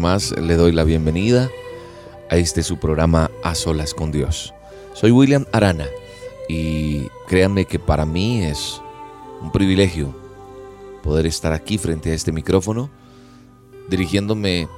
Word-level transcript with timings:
Más 0.00 0.32
le 0.32 0.56
doy 0.56 0.72
la 0.72 0.82
bienvenida 0.82 1.50
a 2.30 2.36
este 2.36 2.62
su 2.62 2.78
programa 2.78 3.30
A 3.44 3.54
Solas 3.54 3.92
con 3.92 4.10
Dios. 4.10 4.54
Soy 4.94 5.10
William 5.10 5.44
Arana 5.52 5.86
y 6.48 7.06
créanme 7.28 7.66
que 7.66 7.78
para 7.78 8.06
mí 8.06 8.42
es 8.42 8.80
un 9.42 9.52
privilegio 9.52 10.14
poder 11.02 11.26
estar 11.26 11.52
aquí 11.52 11.76
frente 11.76 12.10
a 12.10 12.14
este 12.14 12.32
micrófono 12.32 12.90
dirigiéndome, 13.88 14.68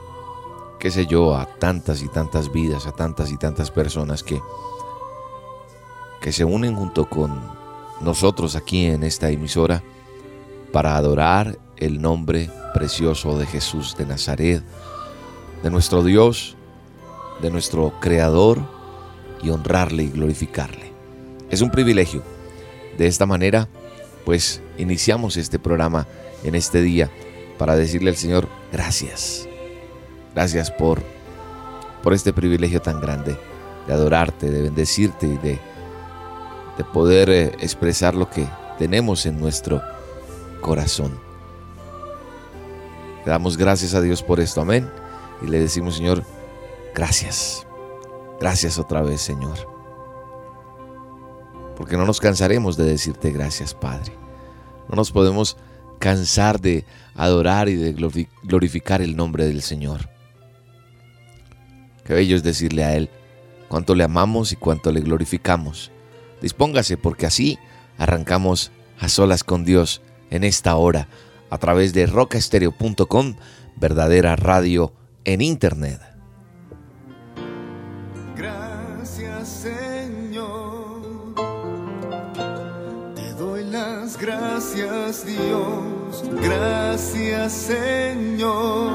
qué 0.81 0.91
sé 0.91 1.07
yo, 1.07 1.37
a 1.37 1.47
tantas 1.47 2.03
y 2.03 2.09
tantas 2.09 2.51
vidas, 2.51 2.87
a 2.87 2.93
tantas 2.93 3.31
y 3.31 3.37
tantas 3.37 3.71
personas 3.71 4.25
que, 4.25 4.41
que 6.21 6.33
se 6.33 6.45
unen 6.45 6.75
junto 6.75 7.09
con 7.09 7.41
nosotros 8.01 8.57
aquí 8.57 8.87
en 8.87 9.05
esta 9.05 9.31
emisora 9.31 9.85
para 10.73 10.97
adorar 10.97 11.59
el 11.77 12.03
nombre 12.03 12.51
precioso 12.75 13.39
de 13.39 13.47
Jesús 13.47 13.97
de 13.97 14.07
Nazaret, 14.07 14.65
de 15.63 15.71
nuestro 15.71 16.03
Dios, 16.03 16.57
de 17.41 17.51
nuestro 17.51 17.93
Creador 18.01 18.61
y 19.43 19.51
honrarle 19.51 20.05
y 20.05 20.11
glorificarle. 20.11 20.93
Es 21.51 21.61
un 21.61 21.71
privilegio. 21.71 22.23
De 22.97 23.07
esta 23.07 23.27
manera, 23.27 23.69
pues 24.25 24.61
iniciamos 24.79 25.37
este 25.37 25.59
programa 25.59 26.07
en 26.45 26.55
este 26.55 26.83
día 26.83 27.11
para 27.59 27.77
decirle 27.77 28.11
al 28.11 28.17
Señor 28.17 28.49
gracias. 28.73 29.49
Gracias 30.35 30.71
por, 30.71 31.03
por 32.03 32.13
este 32.13 32.33
privilegio 32.33 32.81
tan 32.81 33.01
grande 33.01 33.37
de 33.87 33.93
adorarte, 33.93 34.51
de 34.51 34.63
bendecirte 34.63 35.27
y 35.27 35.37
de, 35.39 35.59
de 36.79 36.85
poder 36.93 37.31
eh, 37.31 37.53
expresar 37.61 38.15
lo 38.15 38.29
que 38.31 38.47
tenemos 38.79 39.27
en 39.27 39.41
nuestro 39.41 39.83
corazón. 40.61 41.19
Le 43.25 43.31
damos 43.31 43.57
gracias 43.57 43.95
a 43.95 44.01
Dios 44.01 44.23
por 44.23 44.41
esto, 44.41 44.61
amén. 44.61 44.89
Y 45.43 45.49
le 45.49 45.59
decimos, 45.59 45.97
Señor, 45.97 46.25
gracias. 46.95 47.67
Gracias 48.41 48.79
otra 48.79 49.03
vez, 49.03 49.21
Señor. 49.21 49.69
Porque 51.77 51.97
no 51.97 52.07
nos 52.07 52.21
cansaremos 52.21 52.77
de 52.77 52.85
decirte 52.85 53.31
gracias, 53.31 53.75
Padre. 53.75 54.13
No 54.89 54.97
nos 54.97 55.11
podemos 55.11 55.57
cansar 55.99 56.61
de 56.61 56.85
adorar 57.15 57.69
y 57.69 57.77
de 57.77 57.93
glorificar 58.43 59.03
el 59.03 59.17
nombre 59.17 59.47
del 59.47 59.63
Señor. 59.63 60.09
Qué 62.05 62.15
bello 62.15 62.37
es 62.37 62.43
decirle 62.43 62.85
a 62.85 62.97
Él 62.97 63.11
cuánto 63.69 63.95
le 63.95 64.05
amamos 64.05 64.53
y 64.53 64.57
cuánto 64.57 64.91
le 64.91 65.01
glorificamos. 65.01 65.93
Dispóngase 66.41 66.97
porque 66.97 67.27
así 67.27 67.59
arrancamos 67.99 68.73
a 68.99 69.09
solas 69.09 69.45
con 69.45 69.65
Dios 69.65 70.03
en 70.31 70.45
esta 70.45 70.75
hora 70.77 71.09
a 71.51 71.59
través 71.59 71.93
de 71.93 72.07
rocaestereo.com, 72.07 73.37
verdadera 73.77 74.37
radio 74.37 74.93
en 75.25 75.41
internet. 75.41 76.01
Gracias 78.37 79.49
Señor, 79.49 81.35
te 83.15 83.33
doy 83.35 83.65
las 83.65 84.19
gracias 84.19 85.27
Dios, 85.27 86.25
gracias 86.43 87.53
Señor, 87.53 88.91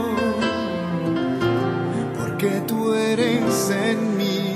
porque 2.18 2.62
tú 2.68 2.94
eres 2.94 3.70
en 3.70 4.18
mí 4.18 4.56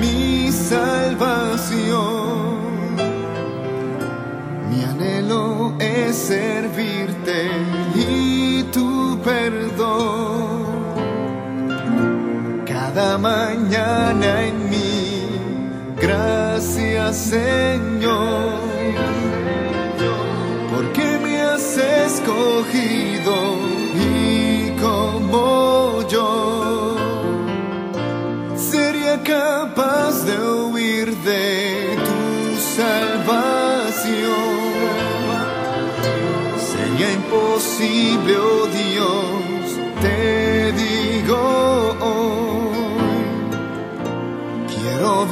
mi 0.00 0.50
salvación. 0.50 2.02
Mi 4.70 4.84
anhelo 4.84 5.74
es 5.78 6.16
servirte 6.16 7.50
y 7.94 8.62
tu 8.72 9.18
perdón. 9.22 9.71
Cada 13.02 13.18
mañana 13.18 14.42
en 14.46 14.70
mí, 14.70 15.26
gracias 16.00 17.16
Señor, 17.16 18.60
porque 20.72 21.18
me 21.20 21.40
has 21.40 21.76
escogido 21.78 23.34
y 23.96 24.70
como 24.80 26.06
yo 26.08 26.96
sería 28.56 29.20
capaz 29.24 30.24
de 30.24 30.38
huir 30.38 31.08
de 31.24 31.96
tu 32.06 32.56
salvación. 32.78 34.52
Sería 36.70 37.12
imposible, 37.14 38.36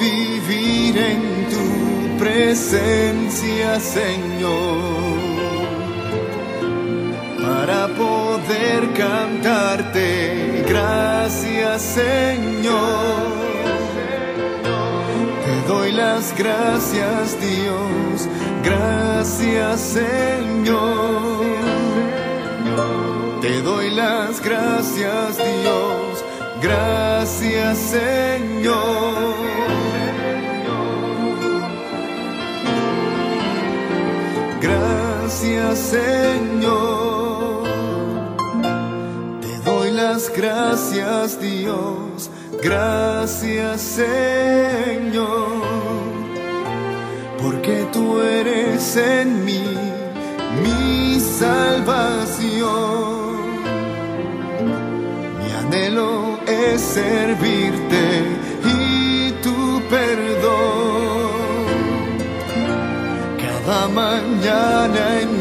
vivir 0.00 0.97
en 0.97 1.47
tu 1.50 2.19
presencia, 2.19 3.78
Señor, 3.78 4.81
para 7.43 7.88
poder 7.88 8.93
cantarte. 8.94 10.65
Gracias, 10.66 11.83
Señor. 11.83 13.28
Te 15.44 15.69
doy 15.69 15.93
las 15.93 16.34
gracias, 16.37 17.39
Dios. 17.41 18.28
Gracias, 18.65 19.81
Señor. 19.81 21.45
Te 23.41 23.63
doy 23.63 23.91
las 23.91 24.42
gracias, 24.42 25.36
Dios. 25.36 26.25
Gracias, 26.63 27.78
Señor. 27.78 29.79
Señor. 35.78 37.65
Te 39.41 39.71
doy 39.71 39.91
las 39.93 40.31
gracias, 40.37 41.41
Dios. 41.41 42.31
Gracias, 42.63 43.81
Señor. 43.81 45.61
Porque 47.43 47.87
tú 47.93 48.21
eres 48.21 48.97
en 48.97 49.45
mí 49.45 49.65
mi 50.63 51.19
salvación. 51.21 52.61
Mi 55.39 55.53
anhelo 55.53 56.39
es 56.47 56.81
servirte 56.81 58.25
y 58.65 59.33
tu 59.43 59.81
perdón. 59.89 61.31
Cada 63.39 63.89
mañana 63.89 65.21
en 65.21 65.40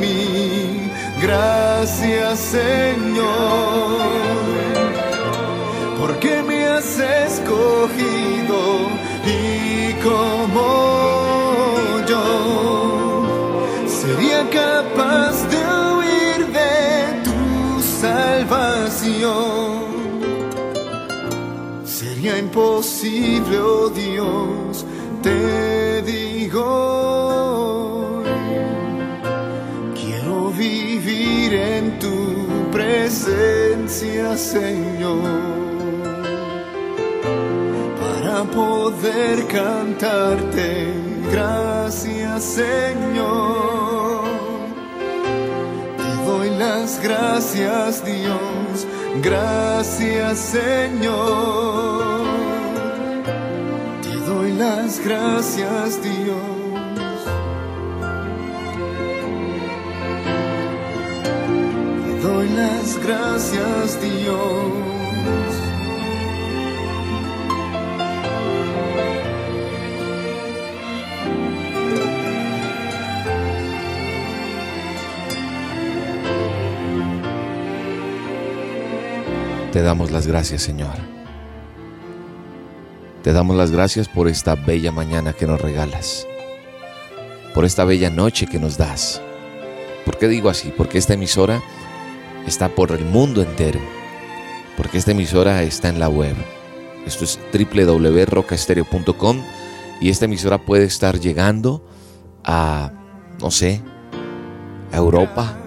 gracias. 1.30 2.40
Señor, 2.40 3.28
porque 6.00 6.42
me 6.48 6.66
has 6.66 7.00
escogido 7.28 8.60
y 9.26 9.94
como 10.08 10.66
yo 12.12 12.26
sería 13.88 14.42
capaz 14.62 15.34
de 15.54 15.62
huir 15.94 16.40
de 16.60 16.78
tu 17.28 17.42
salvación. 18.02 19.50
Sería 21.86 22.38
imposible, 22.38 23.60
oh 23.60 23.90
Dios, 23.90 24.86
te 25.22 26.02
digo. 26.04 26.99
Presencia, 32.72 34.38
Señor, 34.38 35.22
para 38.00 38.44
poder 38.44 39.48
cantarte. 39.48 40.94
Gracias, 41.32 42.44
Señor. 42.44 44.24
Te 45.98 46.26
doy 46.26 46.50
las 46.58 47.02
gracias, 47.02 48.04
Dios. 48.06 48.88
Gracias, 49.22 50.38
Señor. 50.38 52.22
Te 54.02 54.16
doy 54.30 54.52
las 54.54 55.00
gracias, 55.00 56.02
Dios. 56.02 56.29
Las 62.60 62.98
gracias, 63.06 64.02
Dios. 64.02 64.90
Te 79.72 79.82
damos 79.82 80.12
las 80.12 80.28
gracias, 80.28 80.64
Señor. 80.64 80.96
Te 83.24 83.34
damos 83.34 83.56
las 83.56 83.72
gracias 83.72 84.10
por 84.10 84.28
esta 84.28 84.56
bella 84.56 84.92
mañana 84.92 85.34
que 85.34 85.46
nos 85.46 85.62
regalas, 85.62 86.26
por 87.54 87.66
esta 87.66 87.84
bella 87.86 88.10
noche 88.10 88.48
que 88.48 88.60
nos 88.60 88.78
das. 88.78 89.22
¿Por 90.06 90.18
qué 90.18 90.28
digo 90.28 90.50
así? 90.50 90.74
Porque 90.76 90.98
esta 90.98 91.14
emisora 91.14 91.62
está 92.48 92.70
por 92.70 92.92
el 92.92 93.06
mundo 93.06 93.42
entero, 93.42 93.80
porque 94.78 94.98
esta 94.98 95.12
emisora 95.12 95.64
está 95.64 95.90
en 95.90 96.00
la 96.00 96.10
web. 96.10 96.36
Esto 97.06 97.24
es 97.24 97.40
www.rocaestereo.com 97.54 99.42
y 100.02 100.10
esta 100.10 100.26
emisora 100.26 100.58
puede 100.58 100.86
estar 100.86 101.20
llegando 101.20 101.86
a, 102.44 102.92
no 103.40 103.52
sé, 103.52 103.82
a 104.92 104.98
Europa, 104.98 105.58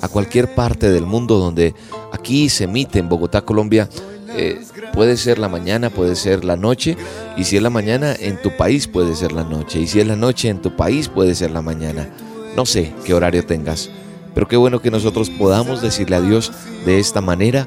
a 0.00 0.08
cualquier 0.08 0.54
parte 0.54 0.90
del 0.90 1.06
mundo 1.06 1.38
donde 1.38 1.74
aquí 2.12 2.48
se 2.48 2.64
emite 2.64 2.98
en 2.98 3.08
Bogotá, 3.08 3.42
Colombia. 3.42 3.88
eh, 4.36 4.60
puede 4.92 5.16
ser 5.16 5.38
la 5.38 5.48
mañana, 5.48 5.90
puede 5.90 6.16
ser 6.16 6.44
la 6.44 6.56
noche, 6.56 6.96
y 7.36 7.44
si 7.44 7.56
es 7.56 7.62
la 7.62 7.70
mañana 7.70 8.14
en 8.18 8.40
tu 8.42 8.56
país 8.56 8.86
puede 8.88 9.14
ser 9.14 9.32
la 9.32 9.44
noche, 9.44 9.80
y 9.80 9.86
si 9.86 10.00
es 10.00 10.06
la 10.06 10.16
noche 10.16 10.48
en 10.48 10.60
tu 10.60 10.74
país 10.76 11.08
puede 11.08 11.34
ser 11.34 11.50
la 11.50 11.62
mañana. 11.62 12.08
No 12.56 12.66
sé 12.66 12.92
qué 13.04 13.14
horario 13.14 13.44
tengas, 13.46 13.90
pero 14.34 14.48
qué 14.48 14.56
bueno 14.56 14.80
que 14.80 14.90
nosotros 14.90 15.30
podamos 15.30 15.82
decirle 15.82 16.16
a 16.16 16.20
Dios 16.20 16.52
de 16.84 16.98
esta 16.98 17.20
manera, 17.20 17.66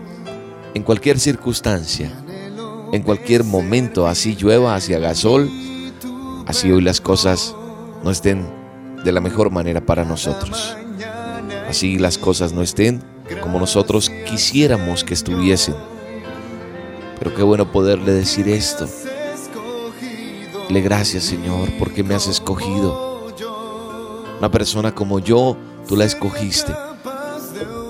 en 0.73 0.83
cualquier 0.83 1.19
circunstancia, 1.19 2.11
en 2.91 3.01
cualquier 3.03 3.43
momento, 3.43 4.07
así 4.07 4.35
llueva, 4.35 4.75
así 4.75 4.93
haga 4.93 5.15
sol, 5.15 5.49
así 6.45 6.71
hoy 6.71 6.81
las 6.81 7.01
cosas 7.01 7.55
no 8.03 8.11
estén 8.11 8.47
de 9.03 9.11
la 9.11 9.21
mejor 9.21 9.51
manera 9.51 9.81
para 9.81 10.05
nosotros. 10.05 10.75
Así 11.67 11.97
las 11.97 12.17
cosas 12.17 12.51
no 12.53 12.61
estén 12.61 13.01
como 13.39 13.59
nosotros 13.59 14.09
quisiéramos 14.27 15.03
que 15.03 15.13
estuviesen. 15.13 15.75
Pero 17.19 17.33
qué 17.35 17.43
bueno 17.43 17.71
poderle 17.71 18.11
decir 18.11 18.49
esto. 18.49 18.87
Le 20.69 20.81
gracias 20.81 21.23
Señor 21.23 21.69
porque 21.79 22.03
me 22.03 22.15
has 22.15 22.27
escogido. 22.27 23.21
Una 24.39 24.49
persona 24.49 24.93
como 24.93 25.19
yo, 25.19 25.55
tú 25.87 25.95
la 25.95 26.05
escogiste. 26.05 26.73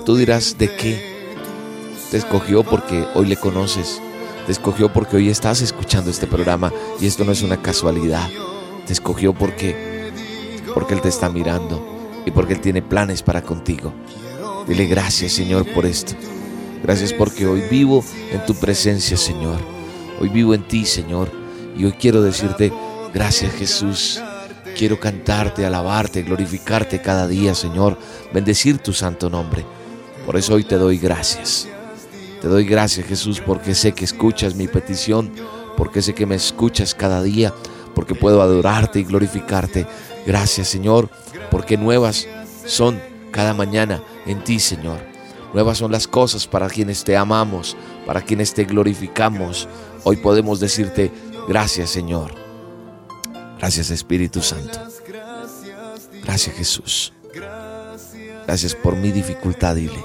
Tú 0.04 0.16
dirás 0.16 0.56
de 0.58 0.74
qué. 0.74 1.12
Te 2.10 2.16
escogió 2.16 2.64
porque 2.64 3.06
hoy 3.14 3.26
le 3.26 3.36
conoces. 3.36 4.00
Te 4.46 4.52
escogió 4.52 4.92
porque 4.92 5.16
hoy 5.16 5.28
estás 5.28 5.60
escuchando 5.60 6.10
este 6.10 6.26
programa 6.26 6.72
y 7.00 7.06
esto 7.06 7.24
no 7.24 7.32
es 7.32 7.42
una 7.42 7.62
casualidad. 7.62 8.28
Te 8.86 8.92
escogió 8.92 9.32
porque 9.32 10.10
porque 10.74 10.94
él 10.94 11.00
te 11.00 11.08
está 11.08 11.28
mirando 11.28 11.84
y 12.24 12.30
porque 12.30 12.54
él 12.54 12.60
tiene 12.60 12.82
planes 12.82 13.22
para 13.22 13.42
contigo. 13.42 13.92
Dile 14.66 14.86
gracias, 14.86 15.32
Señor, 15.32 15.66
por 15.72 15.86
esto. 15.86 16.14
Gracias 16.82 17.12
porque 17.12 17.46
hoy 17.46 17.62
vivo 17.70 18.04
en 18.32 18.44
tu 18.46 18.54
presencia, 18.54 19.16
Señor. 19.16 19.58
Hoy 20.20 20.28
vivo 20.28 20.54
en 20.54 20.66
ti, 20.66 20.84
Señor. 20.84 21.30
Y 21.76 21.84
hoy 21.84 21.92
quiero 21.92 22.22
decirte 22.22 22.72
gracias, 23.12 23.52
Jesús. 23.54 24.20
Quiero 24.76 24.98
cantarte, 24.98 25.66
alabarte, 25.66 26.22
glorificarte 26.22 27.00
cada 27.00 27.26
día, 27.28 27.54
Señor. 27.54 27.98
Bendecir 28.32 28.78
tu 28.78 28.92
santo 28.92 29.28
nombre. 29.28 29.64
Por 30.24 30.36
eso 30.36 30.54
hoy 30.54 30.64
te 30.64 30.76
doy 30.76 30.98
gracias. 30.98 31.68
Te 32.40 32.48
doy 32.48 32.64
gracias, 32.64 33.06
Jesús, 33.06 33.40
porque 33.40 33.74
sé 33.74 33.92
que 33.92 34.04
escuchas 34.04 34.54
mi 34.54 34.66
petición, 34.66 35.30
porque 35.76 36.02
sé 36.02 36.14
que 36.14 36.26
me 36.26 36.34
escuchas 36.34 36.94
cada 36.94 37.22
día, 37.22 37.54
porque 37.94 38.14
puedo 38.14 38.42
adorarte 38.42 38.98
y 39.00 39.04
glorificarte. 39.04 39.86
Gracias, 40.26 40.68
Señor, 40.68 41.08
porque 41.50 41.76
nuevas 41.76 42.26
son 42.66 43.00
cada 43.30 43.54
mañana 43.54 44.02
en 44.26 44.42
ti, 44.42 44.58
Señor. 44.58 44.98
Nuevas 45.54 45.78
son 45.78 45.92
las 45.92 46.08
cosas 46.08 46.46
para 46.46 46.68
quienes 46.68 47.04
te 47.04 47.16
amamos, 47.16 47.76
para 48.06 48.22
quienes 48.22 48.54
te 48.54 48.64
glorificamos. 48.64 49.68
Hoy 50.02 50.16
podemos 50.16 50.60
decirte 50.60 51.12
gracias, 51.46 51.90
Señor. 51.90 52.41
Gracias, 53.62 53.90
Espíritu 53.92 54.42
Santo. 54.42 54.76
Gracias, 56.24 56.56
Jesús. 56.56 57.12
Gracias 58.44 58.74
por 58.74 58.96
mi 58.96 59.12
dificultad, 59.12 59.76
dile. 59.76 60.04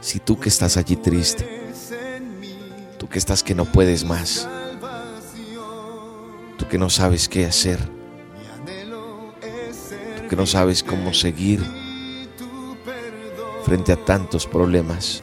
Si 0.00 0.18
tú 0.18 0.36
que 0.36 0.48
estás 0.48 0.76
allí 0.76 0.96
triste, 0.96 1.48
tú 2.98 3.08
que 3.08 3.20
estás 3.20 3.44
que 3.44 3.54
no 3.54 3.66
puedes 3.66 4.04
más, 4.04 4.48
tú 6.58 6.66
que 6.66 6.76
no 6.76 6.90
sabes 6.90 7.28
qué 7.28 7.46
hacer, 7.46 7.78
tú 10.16 10.28
que 10.28 10.34
no 10.34 10.44
sabes 10.44 10.82
cómo 10.82 11.14
seguir 11.14 11.64
frente 13.64 13.92
a 13.92 14.04
tantos 14.04 14.44
problemas, 14.44 15.22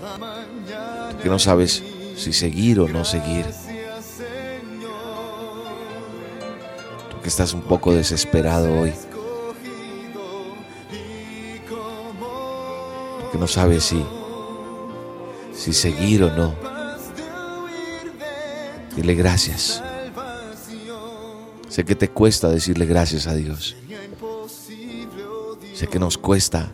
tú 1.11 1.17
que 1.23 1.27
no 1.27 1.39
sabes 1.39 1.83
si 2.15 2.31
seguir 2.31 2.79
o 2.79 2.87
no 2.87 3.03
seguir, 3.03 3.45
que 7.23 7.29
estás 7.29 7.53
un 7.53 7.61
poco 7.61 7.93
desesperado 7.93 8.81
hoy, 8.81 8.91
tú 13.19 13.31
que 13.31 13.37
no 13.39 13.47
sabes 13.47 13.85
si 13.85 14.05
si 15.55 15.71
seguir 15.73 16.23
o 16.23 16.35
no. 16.35 16.53
Dile 18.95 19.15
gracias. 19.15 19.81
Sé 21.69 21.85
que 21.85 21.95
te 21.95 22.09
cuesta 22.09 22.49
decirle 22.49 22.85
gracias 22.85 23.25
a 23.25 23.33
Dios. 23.33 23.75
Sé 25.73 25.87
que 25.87 25.99
nos 25.99 26.17
cuesta 26.17 26.71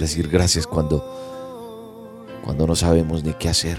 decir 0.00 0.28
gracias 0.28 0.66
cuando 0.66 2.26
cuando 2.42 2.66
no 2.66 2.74
sabemos 2.74 3.22
ni 3.22 3.34
qué 3.34 3.50
hacer 3.50 3.78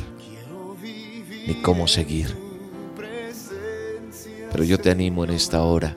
ni 1.47 1.61
cómo 1.61 1.87
seguir. 1.87 2.50
Pero 4.51 4.63
yo 4.63 4.77
te 4.77 4.91
animo 4.91 5.23
en 5.23 5.31
esta 5.31 5.61
hora 5.63 5.95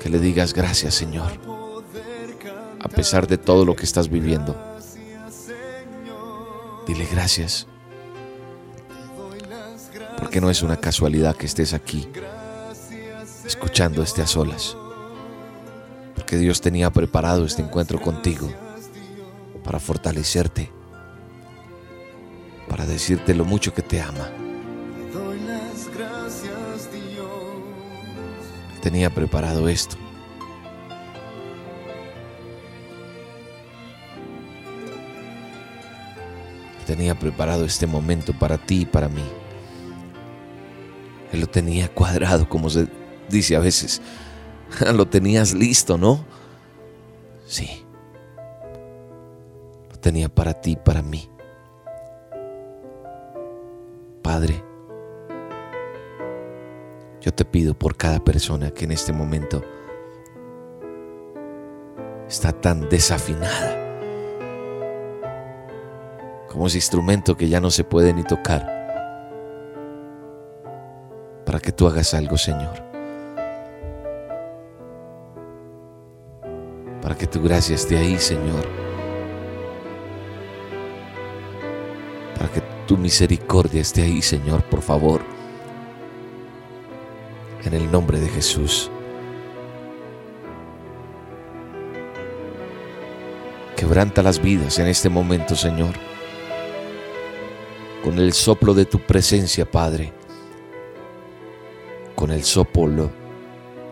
que 0.00 0.08
le 0.08 0.18
digas 0.18 0.54
gracias, 0.54 0.94
Señor. 0.94 1.32
A 2.80 2.88
pesar 2.88 3.26
de 3.26 3.36
todo 3.36 3.64
lo 3.64 3.74
que 3.74 3.84
estás 3.84 4.08
viviendo. 4.08 4.56
Dile 6.86 7.06
gracias. 7.10 7.66
Porque 10.16 10.40
no 10.40 10.48
es 10.50 10.62
una 10.62 10.76
casualidad 10.76 11.36
que 11.36 11.46
estés 11.46 11.74
aquí 11.74 12.08
escuchando 13.44 14.02
este 14.02 14.22
a 14.22 14.26
solas. 14.26 14.76
Porque 16.14 16.36
Dios 16.36 16.60
tenía 16.60 16.90
preparado 16.90 17.44
este 17.44 17.62
encuentro 17.62 18.00
contigo 18.00 18.48
para 19.64 19.80
fortalecerte, 19.80 20.70
para 22.68 22.86
decirte 22.86 23.34
lo 23.34 23.44
mucho 23.44 23.74
que 23.74 23.82
te 23.82 24.00
ama. 24.00 24.28
tenía 28.90 29.10
preparado 29.10 29.68
esto. 29.68 29.96
Tenía 36.86 37.14
preparado 37.14 37.66
este 37.66 37.86
momento 37.86 38.32
para 38.32 38.56
ti 38.56 38.80
y 38.80 38.86
para 38.86 39.10
mí. 39.10 39.24
Él 41.30 41.40
lo 41.40 41.46
tenía 41.46 41.92
cuadrado, 41.92 42.48
como 42.48 42.70
se 42.70 42.88
dice 43.28 43.56
a 43.56 43.60
veces. 43.60 44.00
lo 44.94 45.06
tenías 45.06 45.52
listo, 45.52 45.98
¿no? 45.98 46.24
Sí. 47.46 47.84
Lo 49.90 49.98
tenía 49.98 50.30
para 50.30 50.54
ti 50.54 50.70
y 50.70 50.76
para 50.76 51.02
mí. 51.02 51.28
Padre, 54.22 54.64
yo 57.20 57.32
te 57.34 57.44
pido 57.44 57.74
por 57.74 57.96
cada 57.96 58.20
persona 58.20 58.70
que 58.70 58.84
en 58.84 58.92
este 58.92 59.12
momento 59.12 59.62
está 62.28 62.52
tan 62.52 62.88
desafinada 62.88 63.78
como 66.48 66.66
ese 66.66 66.78
instrumento 66.78 67.36
que 67.36 67.48
ya 67.48 67.60
no 67.60 67.70
se 67.70 67.84
puede 67.84 68.12
ni 68.12 68.24
tocar, 68.24 68.78
para 71.44 71.60
que 71.60 71.72
tú 71.72 71.86
hagas 71.86 72.14
algo, 72.14 72.36
Señor. 72.36 72.82
Para 77.00 77.14
que 77.14 77.26
tu 77.26 77.42
gracia 77.42 77.74
esté 77.74 77.96
ahí, 77.96 78.18
Señor. 78.18 78.66
Para 82.36 82.50
que 82.50 82.60
tu 82.86 82.96
misericordia 82.96 83.80
esté 83.80 84.02
ahí, 84.02 84.20
Señor, 84.20 84.62
por 84.64 84.82
favor. 84.82 85.37
En 87.64 87.74
el 87.74 87.90
nombre 87.90 88.20
de 88.20 88.28
Jesús. 88.28 88.90
Quebranta 93.76 94.22
las 94.22 94.40
vidas 94.40 94.78
en 94.78 94.86
este 94.86 95.08
momento, 95.08 95.54
Señor. 95.54 95.94
Con 98.02 98.18
el 98.18 98.32
soplo 98.32 98.74
de 98.74 98.84
tu 98.84 98.98
presencia, 98.98 99.70
Padre. 99.70 100.12
Con 102.14 102.30
el 102.30 102.42
soplo 102.42 103.10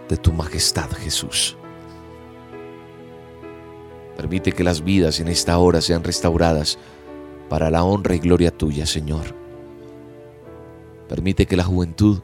de 0.09 0.17
tu 0.17 0.33
majestad, 0.33 0.91
Jesús. 0.91 1.57
Permite 4.17 4.53
que 4.53 4.65
las 4.65 4.83
vidas 4.83 5.21
en 5.21 5.29
esta 5.29 5.59
hora 5.59 5.81
sean 5.81 6.03
restauradas 6.03 6.79
para 7.49 7.71
la 7.71 7.85
honra 7.85 8.15
y 8.15 8.19
gloria 8.19 8.51
tuya, 8.51 8.87
Señor. 8.87 9.35
Permite 11.09 11.47
que 11.47 11.57
la 11.57 11.65
juventud 11.65 12.21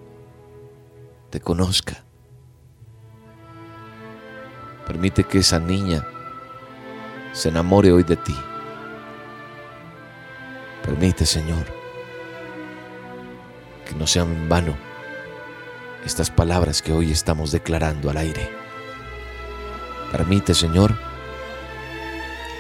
te 1.33 1.41
conozca. 1.41 2.05
Permite 4.87 5.25
que 5.25 5.39
esa 5.39 5.59
niña 5.59 6.07
se 7.33 7.49
enamore 7.49 7.91
hoy 7.91 8.03
de 8.03 8.17
ti. 8.17 8.37
Permite, 10.85 11.25
Señor, 11.25 11.65
que 13.89 13.95
no 13.95 14.07
sean 14.07 14.31
en 14.31 14.49
vano 14.51 14.77
estas 16.05 16.31
palabras 16.31 16.83
que 16.83 16.93
hoy 16.93 17.11
estamos 17.11 17.51
declarando 17.51 18.11
al 18.11 18.19
aire. 18.19 18.51
Permite, 20.11 20.53
Señor, 20.53 20.95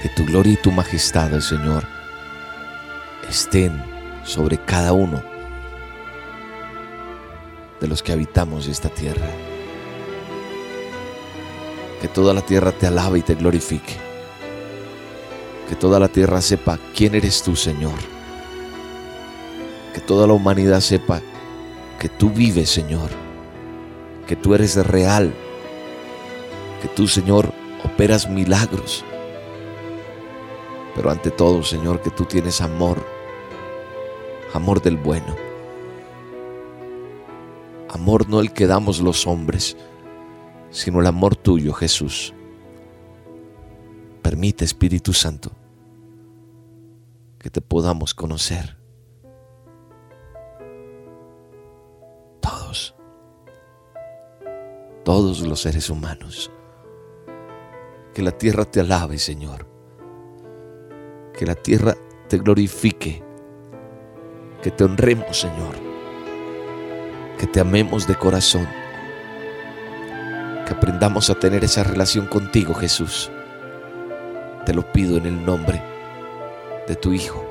que 0.00 0.08
tu 0.08 0.24
gloria 0.24 0.54
y 0.54 0.62
tu 0.62 0.72
majestad, 0.72 1.38
Señor, 1.40 1.84
estén 3.28 3.84
sobre 4.24 4.56
cada 4.56 4.94
uno 4.94 5.31
de 7.82 7.88
los 7.88 8.00
que 8.00 8.12
habitamos 8.12 8.68
esta 8.68 8.88
tierra. 8.88 9.28
Que 12.00 12.06
toda 12.06 12.32
la 12.32 12.40
tierra 12.40 12.70
te 12.70 12.86
alabe 12.86 13.18
y 13.18 13.22
te 13.22 13.34
glorifique. 13.34 13.96
Que 15.68 15.74
toda 15.74 15.98
la 15.98 16.06
tierra 16.06 16.40
sepa 16.40 16.78
quién 16.94 17.16
eres 17.16 17.42
tú, 17.42 17.56
Señor. 17.56 17.98
Que 19.92 20.00
toda 20.00 20.28
la 20.28 20.32
humanidad 20.32 20.80
sepa 20.80 21.20
que 21.98 22.08
tú 22.08 22.30
vives, 22.30 22.70
Señor. 22.70 23.10
Que 24.28 24.36
tú 24.36 24.54
eres 24.54 24.76
real. 24.86 25.34
Que 26.80 26.88
tú, 26.88 27.08
Señor, 27.08 27.52
operas 27.84 28.30
milagros. 28.30 29.04
Pero 30.94 31.10
ante 31.10 31.32
todo, 31.32 31.64
Señor, 31.64 32.00
que 32.00 32.10
tú 32.10 32.26
tienes 32.26 32.60
amor. 32.60 33.04
Amor 34.54 34.80
del 34.80 34.98
bueno. 34.98 35.51
Amor 38.02 38.28
no 38.28 38.40
el 38.40 38.52
que 38.52 38.66
damos 38.66 39.00
los 39.00 39.28
hombres, 39.28 39.76
sino 40.70 40.98
el 40.98 41.06
amor 41.06 41.36
tuyo, 41.36 41.72
Jesús. 41.72 42.34
Permite, 44.22 44.64
Espíritu 44.64 45.12
Santo, 45.12 45.52
que 47.38 47.48
te 47.48 47.60
podamos 47.60 48.12
conocer. 48.12 48.76
Todos, 52.40 52.96
todos 55.04 55.42
los 55.42 55.60
seres 55.60 55.88
humanos. 55.88 56.50
Que 58.12 58.22
la 58.22 58.32
tierra 58.32 58.64
te 58.64 58.80
alabe, 58.80 59.16
Señor. 59.18 59.68
Que 61.38 61.46
la 61.46 61.54
tierra 61.54 61.94
te 62.28 62.38
glorifique. 62.38 63.22
Que 64.60 64.72
te 64.72 64.82
honremos, 64.82 65.38
Señor. 65.38 65.91
Que 67.42 67.48
te 67.48 67.58
amemos 67.58 68.06
de 68.06 68.14
corazón. 68.14 68.68
Que 70.64 70.74
aprendamos 70.74 71.28
a 71.28 71.34
tener 71.34 71.64
esa 71.64 71.82
relación 71.82 72.28
contigo, 72.28 72.72
Jesús. 72.72 73.32
Te 74.64 74.72
lo 74.72 74.92
pido 74.92 75.16
en 75.16 75.26
el 75.26 75.44
nombre 75.44 75.82
de 76.86 76.94
tu 76.94 77.12
Hijo. 77.12 77.44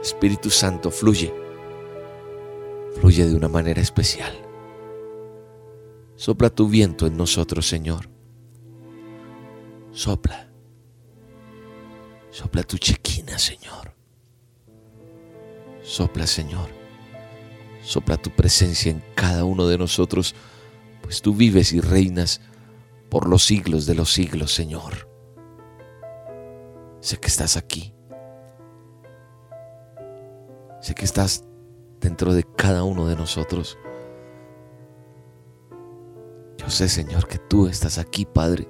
Espíritu 0.00 0.48
Santo, 0.48 0.92
fluye. 0.92 1.34
Fluye 2.94 3.26
de 3.26 3.34
una 3.34 3.48
manera 3.48 3.80
especial. 3.80 4.32
Sopla 6.14 6.50
tu 6.50 6.68
viento 6.68 7.08
en 7.08 7.16
nosotros, 7.16 7.66
Señor. 7.66 8.08
Sopla. 9.90 10.52
Sopla 12.30 12.62
tu 12.62 12.78
chequina, 12.78 13.40
Señor. 13.40 13.92
Sopla, 15.82 16.28
Señor. 16.28 16.83
Sopla 17.84 18.16
tu 18.16 18.30
presencia 18.30 18.90
en 18.90 19.04
cada 19.14 19.44
uno 19.44 19.66
de 19.68 19.76
nosotros, 19.76 20.34
pues 21.02 21.20
tú 21.20 21.34
vives 21.34 21.72
y 21.72 21.80
reinas 21.80 22.40
por 23.10 23.28
los 23.28 23.44
siglos 23.44 23.84
de 23.84 23.94
los 23.94 24.10
siglos, 24.10 24.54
Señor. 24.54 25.08
Sé 27.00 27.18
que 27.18 27.28
estás 27.28 27.58
aquí. 27.58 27.94
Sé 30.80 30.94
que 30.94 31.04
estás 31.04 31.44
dentro 32.00 32.32
de 32.32 32.44
cada 32.56 32.84
uno 32.84 33.06
de 33.06 33.16
nosotros. 33.16 33.78
Yo 36.56 36.70
sé, 36.70 36.88
Señor, 36.88 37.28
que 37.28 37.38
tú 37.38 37.66
estás 37.66 37.98
aquí, 37.98 38.24
Padre. 38.24 38.66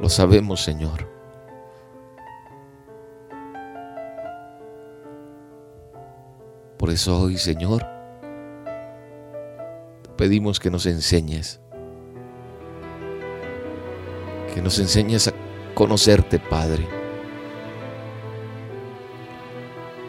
Lo 0.00 0.10
sabemos, 0.10 0.62
Señor. 0.62 1.17
Por 6.78 6.90
eso 6.90 7.20
hoy, 7.20 7.36
Señor, 7.38 7.84
te 10.02 10.10
pedimos 10.10 10.60
que 10.60 10.70
nos 10.70 10.86
enseñes, 10.86 11.60
que 14.54 14.62
nos 14.62 14.78
enseñes 14.78 15.26
a 15.26 15.32
conocerte, 15.74 16.38
Padre, 16.38 16.86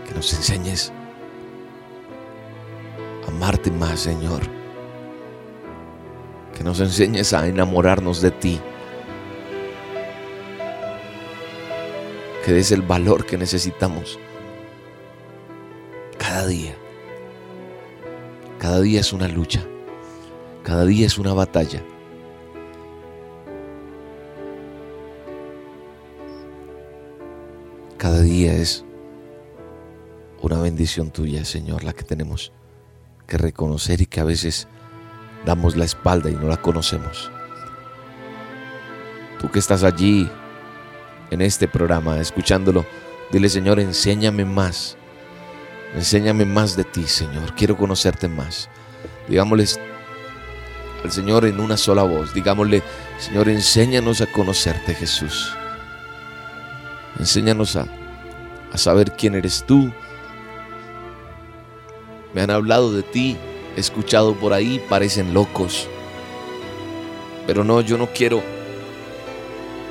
que 0.08 0.14
nos 0.14 0.32
enseñes 0.32 0.94
a 3.26 3.32
amarte 3.32 3.72
más, 3.72 4.02
Señor, 4.02 4.44
que 6.56 6.64
nos 6.64 6.80
enseñes 6.82 7.34
a 7.34 7.48
enamorarnos 7.48 8.22
de 8.22 8.30
ti, 8.30 8.62
que 12.46 12.54
des 12.54 12.72
el 12.72 12.84
valor 12.84 13.26
que 13.26 13.40
necesitamos 13.40 14.20
cada 16.40 16.48
día. 16.52 16.74
Cada 18.60 18.80
día 18.80 19.02
es 19.02 19.12
una 19.12 19.28
lucha. 19.28 19.62
Cada 20.64 20.86
día 20.86 21.06
es 21.06 21.18
una 21.18 21.34
batalla. 21.34 21.84
Cada 27.98 28.22
día 28.22 28.54
es 28.54 28.86
una 30.42 30.62
bendición 30.62 31.12
tuya, 31.12 31.44
Señor, 31.44 31.84
la 31.84 31.92
que 31.92 32.04
tenemos 32.04 32.54
que 33.28 33.38
reconocer 33.38 34.00
y 34.00 34.06
que 34.06 34.22
a 34.22 34.24
veces 34.24 34.70
damos 35.46 35.76
la 35.76 35.84
espalda 35.84 36.30
y 36.30 36.36
no 36.36 36.48
la 36.48 36.62
conocemos. 36.62 37.30
Tú 39.42 39.52
que 39.52 39.60
estás 39.60 39.84
allí 39.84 40.32
en 41.32 41.42
este 41.42 41.68
programa, 41.68 42.18
escuchándolo, 42.18 42.86
dile, 43.30 43.50
Señor, 43.50 43.82
enséñame 43.82 44.46
más 44.46 44.96
Enséñame 45.96 46.46
más 46.46 46.76
de 46.76 46.84
ti, 46.84 47.08
Señor. 47.08 47.56
Quiero 47.56 47.76
conocerte 47.76 48.28
más. 48.28 48.70
Digámosles 49.28 49.80
al 51.04 51.12
Señor 51.12 51.46
en 51.46 51.60
una 51.60 51.78
sola 51.78 52.04
voz. 52.04 52.34
Digámosle, 52.34 52.84
Señor, 53.18 53.50
enséñanos 53.50 54.22
a 54.22 54.32
conocerte, 54.32 54.94
Jesús. 54.94 55.54
Enséñanos 57.18 57.76
a, 57.76 57.86
a 58.72 58.78
saber 58.78 59.14
quién 59.14 59.36
eres 59.36 59.64
tú. 59.66 59.92
Me 62.34 62.42
han 62.42 62.52
hablado 62.52 62.94
de 62.94 63.02
ti, 63.02 63.38
he 63.76 63.80
escuchado 63.80 64.36
por 64.36 64.54
ahí, 64.54 64.82
parecen 64.90 65.34
locos. 65.34 65.88
Pero 67.48 67.64
no, 67.64 67.82
yo 67.82 67.98
no 67.98 68.08
quiero 68.08 68.44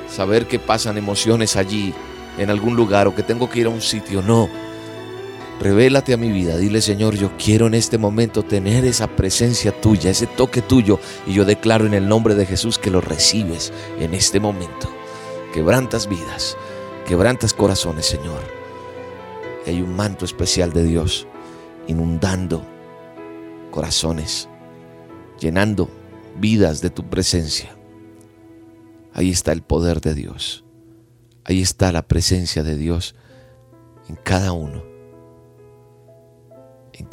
saber 0.09 0.47
que 0.47 0.59
pasan 0.59 0.97
emociones 0.97 1.57
allí, 1.57 1.93
en 2.37 2.49
algún 2.49 2.75
lugar, 2.75 3.07
o 3.07 3.15
que 3.15 3.23
tengo 3.23 3.49
que 3.49 3.59
ir 3.59 3.65
a 3.65 3.69
un 3.69 3.81
sitio. 3.81 4.21
No. 4.21 4.49
Revélate 5.59 6.13
a 6.13 6.17
mi 6.17 6.31
vida. 6.31 6.57
Dile, 6.57 6.81
Señor, 6.81 7.15
yo 7.15 7.31
quiero 7.37 7.67
en 7.67 7.73
este 7.73 7.97
momento 7.97 8.43
tener 8.43 8.85
esa 8.85 9.07
presencia 9.07 9.73
tuya, 9.81 10.09
ese 10.09 10.25
toque 10.25 10.61
tuyo. 10.61 10.99
Y 11.27 11.33
yo 11.33 11.43
declaro 11.43 11.85
en 11.85 11.93
el 11.93 12.07
nombre 12.07 12.33
de 12.33 12.45
Jesús 12.45 12.77
que 12.77 12.89
lo 12.89 13.01
recibes 13.01 13.73
en 13.99 14.13
este 14.13 14.39
momento. 14.39 14.89
Quebrantas 15.53 16.07
vidas, 16.07 16.55
quebrantas 17.05 17.53
corazones, 17.53 18.05
Señor. 18.05 18.39
Hay 19.67 19.81
un 19.81 19.95
manto 19.95 20.23
especial 20.23 20.71
de 20.71 20.83
Dios 20.83 21.27
inundando 21.87 22.65
corazones, 23.69 24.47
llenando 25.39 25.89
vidas 26.39 26.79
de 26.79 26.89
tu 26.89 27.09
presencia. 27.09 27.75
Ahí 29.13 29.29
está 29.29 29.51
el 29.51 29.61
poder 29.61 29.99
de 29.99 30.13
Dios. 30.13 30.63
Ahí 31.43 31.61
está 31.61 31.91
la 31.91 32.07
presencia 32.07 32.63
de 32.63 32.77
Dios 32.77 33.15
en 34.07 34.15
cada 34.15 34.53
uno. 34.53 34.88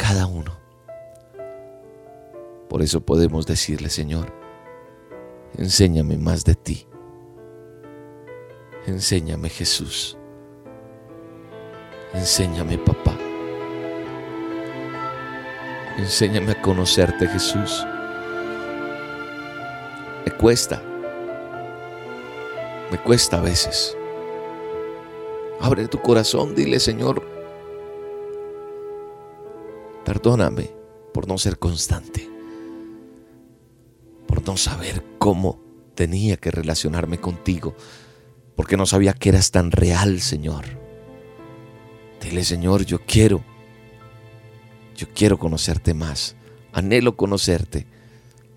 Cada 0.08 0.28
uno. 0.28 0.56
Por 2.68 2.80
eso 2.80 3.00
podemos 3.00 3.44
decirle, 3.44 3.88
Señor, 3.88 4.32
enséñame 5.58 6.16
más 6.16 6.44
de 6.44 6.54
ti. 6.54 6.86
Enséñame 8.86 9.48
Jesús. 9.48 10.16
Enséñame 12.14 12.78
papá. 12.78 13.16
Enséñame 15.98 16.52
a 16.52 16.62
conocerte 16.62 17.26
Jesús. 17.26 17.84
Me 20.25 20.30
cuesta. 20.36 20.80
Me 22.92 22.98
cuesta 22.98 23.38
a 23.38 23.40
veces. 23.40 23.96
Abre 25.60 25.88
tu 25.88 26.00
corazón, 26.00 26.54
dile 26.54 26.78
Señor, 26.78 27.36
perdóname 30.26 30.73
por 31.14 31.28
no 31.28 31.38
ser 31.38 31.56
constante, 31.56 32.28
por 34.26 34.45
no 34.45 34.56
saber 34.56 35.04
cómo 35.18 35.61
tenía 35.95 36.37
que 36.37 36.50
relacionarme 36.50 37.21
contigo, 37.21 37.76
porque 38.56 38.76
no 38.76 38.87
sabía 38.87 39.12
que 39.12 39.28
eras 39.28 39.52
tan 39.52 39.71
real, 39.71 40.21
Señor. 40.21 40.64
Dile, 42.21 42.42
Señor, 42.42 42.85
yo 42.85 42.99
quiero, 43.06 43.45
yo 44.97 45.06
quiero 45.14 45.38
conocerte 45.38 45.95
más, 45.95 46.35
anhelo 46.73 47.16
conocerte, 47.16 47.87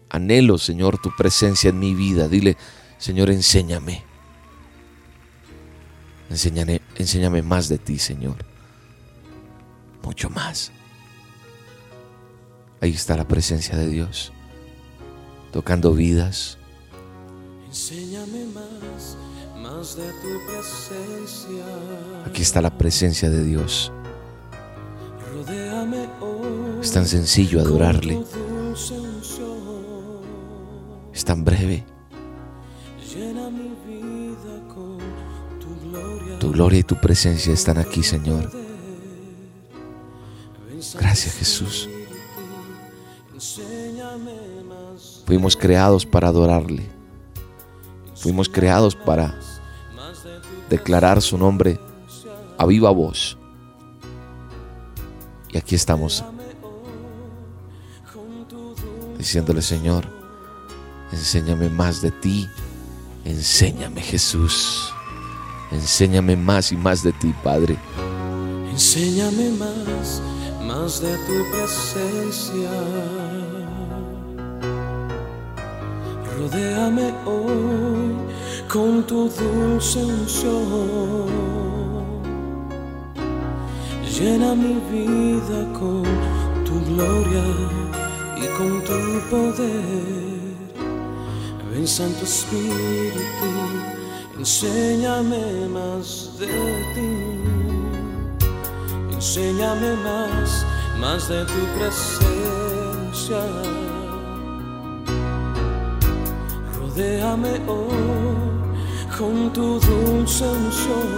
anhelo, 0.09 0.57
Señor, 0.57 0.99
tu 0.99 1.15
presencia 1.15 1.69
en 1.69 1.77
mi 1.77 1.93
vida. 1.93 2.27
Dile, 2.27 2.57
Señor, 2.97 3.29
enséñame. 3.29 4.03
Enséñame, 6.31 6.81
enséñame 6.95 7.43
más 7.43 7.69
de 7.69 7.77
ti, 7.77 7.99
Señor. 7.99 8.38
Mucho 10.01 10.31
más. 10.31 10.71
Ahí 12.81 12.91
está 12.91 13.17
la 13.17 13.27
presencia 13.27 13.77
de 13.77 13.89
Dios, 13.89 14.31
tocando 15.51 15.93
vidas. 15.93 16.57
Enséñame 17.67 18.45
más, 18.45 19.17
más 19.62 19.98
de 19.98 20.07
tu 20.07 20.45
presencia. 20.48 21.65
Aquí 22.25 22.41
está 22.41 22.62
la 22.62 22.77
presencia 22.77 23.30
de 23.30 23.43
Dios. 23.43 23.91
Es 26.82 26.91
tan 26.91 27.06
sencillo 27.06 27.60
adorarle, 27.60 28.23
es 31.13 31.25
tan 31.25 31.43
breve. 31.43 31.84
Llena 33.13 33.49
mi 33.49 33.75
vida 33.86 34.67
con 34.73 34.97
tu 36.39 36.51
gloria. 36.51 36.80
Y 36.80 36.84
tu 36.84 36.95
presencia 36.95 37.51
están 37.51 37.77
aquí, 37.77 38.03
Señor. 38.03 38.49
Gracias, 40.97 41.36
Jesús. 41.36 41.89
Fuimos 45.25 45.56
creados 45.56 46.06
para 46.06 46.28
adorarle. 46.28 46.89
Fuimos 48.15 48.49
creados 48.49 48.95
para 48.95 49.39
declarar 50.69 51.21
su 51.21 51.38
nombre 51.38 51.80
a 52.58 52.65
viva 52.65 52.91
voz. 52.91 53.38
Y 55.52 55.58
aquí 55.58 55.75
estamos 55.75 56.23
diciéndole, 59.17 59.62
Señor, 59.62 60.06
enséñame 61.12 61.69
más 61.69 62.02
de 62.02 62.12
ti. 62.12 62.47
Enséñame, 63.25 64.02
Jesús. 64.02 64.93
Enséñame 65.71 66.36
más 66.36 66.71
y 66.71 66.78
más 66.78 67.04
de 67.04 67.12
ti, 67.13 67.34
Padre. 67.43 67.78
Enséñame 68.71 69.52
más, 69.52 70.21
más 70.65 71.02
de 71.02 71.15
tu 71.17 71.52
presencia. 71.52 73.18
Rodéame 76.51 77.13
hoy 77.25 78.15
con 78.67 79.03
tu 79.03 79.29
dulce 79.29 80.03
unción. 80.03 81.27
Llena 84.17 84.55
mi 84.55 84.73
vida 84.89 85.59
con 85.79 86.03
tu 86.65 86.83
gloria 86.88 87.45
y 88.35 88.47
con 88.57 88.83
tu 88.83 89.29
poder. 89.29 90.55
Ven 91.71 91.88
Santo 91.88 92.23
Espíritu, 92.23 93.51
enséñame 94.39 95.67
más 95.67 96.31
de 96.39 96.47
ti. 96.95 97.12
Enséñame 99.13 99.93
más, 100.03 100.65
más 100.99 101.29
de 101.29 101.45
tu 101.45 101.62
presencia. 101.77 103.43
Rodéame 106.99 107.53
hoy 107.65 108.03
con 109.17 109.53
tu 109.53 109.79
dulce 109.79 110.43
unción. 110.43 111.09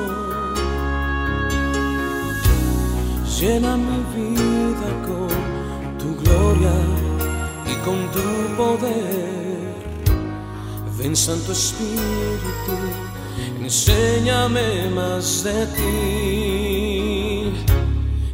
Llena 3.39 3.78
mi 3.78 4.00
vida 4.15 4.89
con 5.08 5.32
tu 5.98 6.15
gloria 6.22 6.78
y 7.65 7.74
con 7.84 7.98
tu 8.12 8.22
poder. 8.56 9.74
Ven 11.00 11.15
Santo 11.15 11.52
Espíritu, 11.52 12.78
enséñame 13.60 14.88
más 14.94 15.44
de 15.44 15.65
ti. 15.78 17.54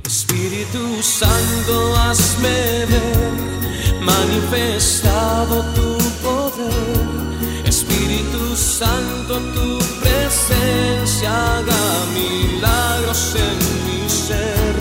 Espíritu 0.05 1.01
Santo, 1.01 1.95
hazme 1.95 2.85
ver 2.91 3.47
manifestado. 4.01 5.66
Espíritu 7.97 8.55
Santo, 8.55 9.39
tu 9.55 9.79
presencia 9.99 11.31
haga 11.31 12.05
milagros 12.13 13.33
en 13.35 13.57
mi 13.87 14.07
ser. 14.07 14.75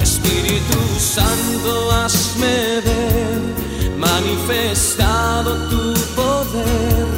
Espíritu 0.00 0.78
Santo, 1.00 1.90
hazme 1.90 2.80
ver 2.84 3.40
manifestado 3.98 5.56
tu 5.68 5.94
poder. 6.14 7.08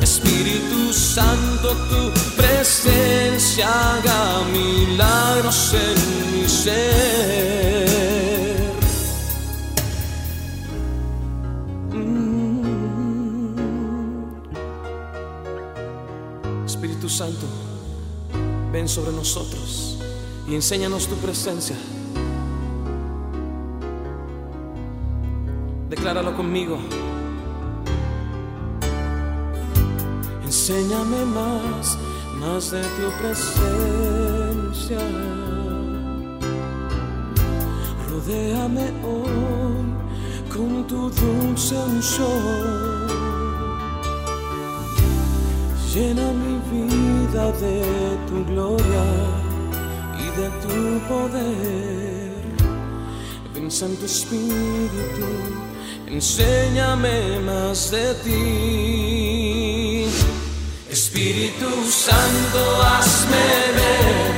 Espíritu 0.00 0.92
Santo, 0.92 1.74
tu 1.90 2.12
presencia 2.36 3.66
haga 3.66 4.44
milagros 4.52 5.74
en 5.74 6.40
mi 6.40 6.48
ser. 6.48 8.19
Santo, 17.20 17.46
ven 18.72 18.88
sobre 18.88 19.12
nosotros 19.12 19.98
y 20.48 20.54
enséñanos 20.54 21.06
tu 21.06 21.16
presencia. 21.16 21.76
Decláralo 25.90 26.34
conmigo. 26.34 26.78
Enséñame 30.46 31.26
más, 31.26 31.98
más 32.38 32.70
de 32.70 32.80
tu 32.80 33.10
presencia. 33.20 34.98
Rodéame 38.08 38.94
hoy 39.04 39.92
con 40.48 40.86
tu 40.86 41.10
dulce 41.10 41.76
unción. 41.76 42.79
Llena 45.92 46.30
mi 46.32 46.56
vida 46.70 47.50
de 47.50 47.82
tu 48.28 48.44
gloria 48.44 49.04
y 50.20 50.26
de 50.40 50.48
tu 50.62 51.00
poder. 51.08 52.30
Ven 53.52 53.68
Santo 53.68 54.06
Espíritu, 54.06 55.26
enséñame 56.06 57.40
más 57.40 57.90
de 57.90 58.14
ti. 58.22 60.06
Espíritu 60.88 61.68
Santo, 61.90 62.82
hazme 62.84 63.48
ver, 63.80 64.30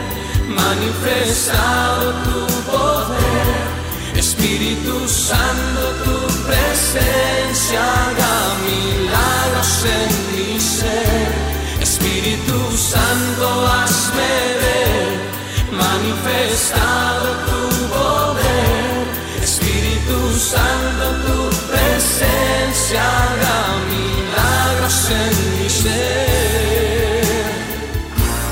manifestado 0.48 2.12
tu 2.24 2.46
poder. 2.70 3.46
Espíritu 4.16 5.06
Santo, 5.06 5.82
tu 6.02 6.16
presencia 6.46 7.80
haga 7.82 8.34
milagros 8.64 9.84
en. 9.84 10.21
Espíritu 12.52 12.76
Santo, 12.76 13.66
hazme 13.66 14.32
ver, 14.60 15.12
manifestado 15.72 17.28
tu 17.48 17.60
poder. 17.88 19.06
Espíritu 19.42 20.18
Santo, 20.38 21.04
tu 21.24 21.38
presencia 21.72 23.00
haga 23.00 23.58
milagros 23.88 25.10
en 25.10 25.62
mi 25.62 25.70
ser. 25.70 27.24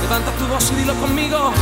Levanta 0.02 0.30
tu 0.38 0.46
voz 0.46 0.70
y 0.70 0.74
dilo 0.76 0.94
conmigo. 0.94 1.52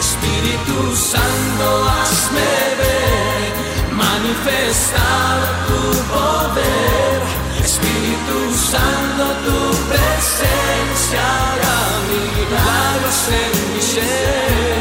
Espíritu 0.00 0.96
Santo, 0.96 1.66
hazme 1.88 2.50
ver, 2.80 3.52
manifestado 3.94 5.46
tu 5.68 5.80
poder. 6.12 7.49
Espíritu 7.70 8.52
Santo, 8.52 9.24
tu 9.44 9.60
presencia 9.86 11.20
haga 11.22 11.78
milagros 12.10 13.28
en 13.28 13.74
mi 13.74 13.80
ser. 13.80 14.79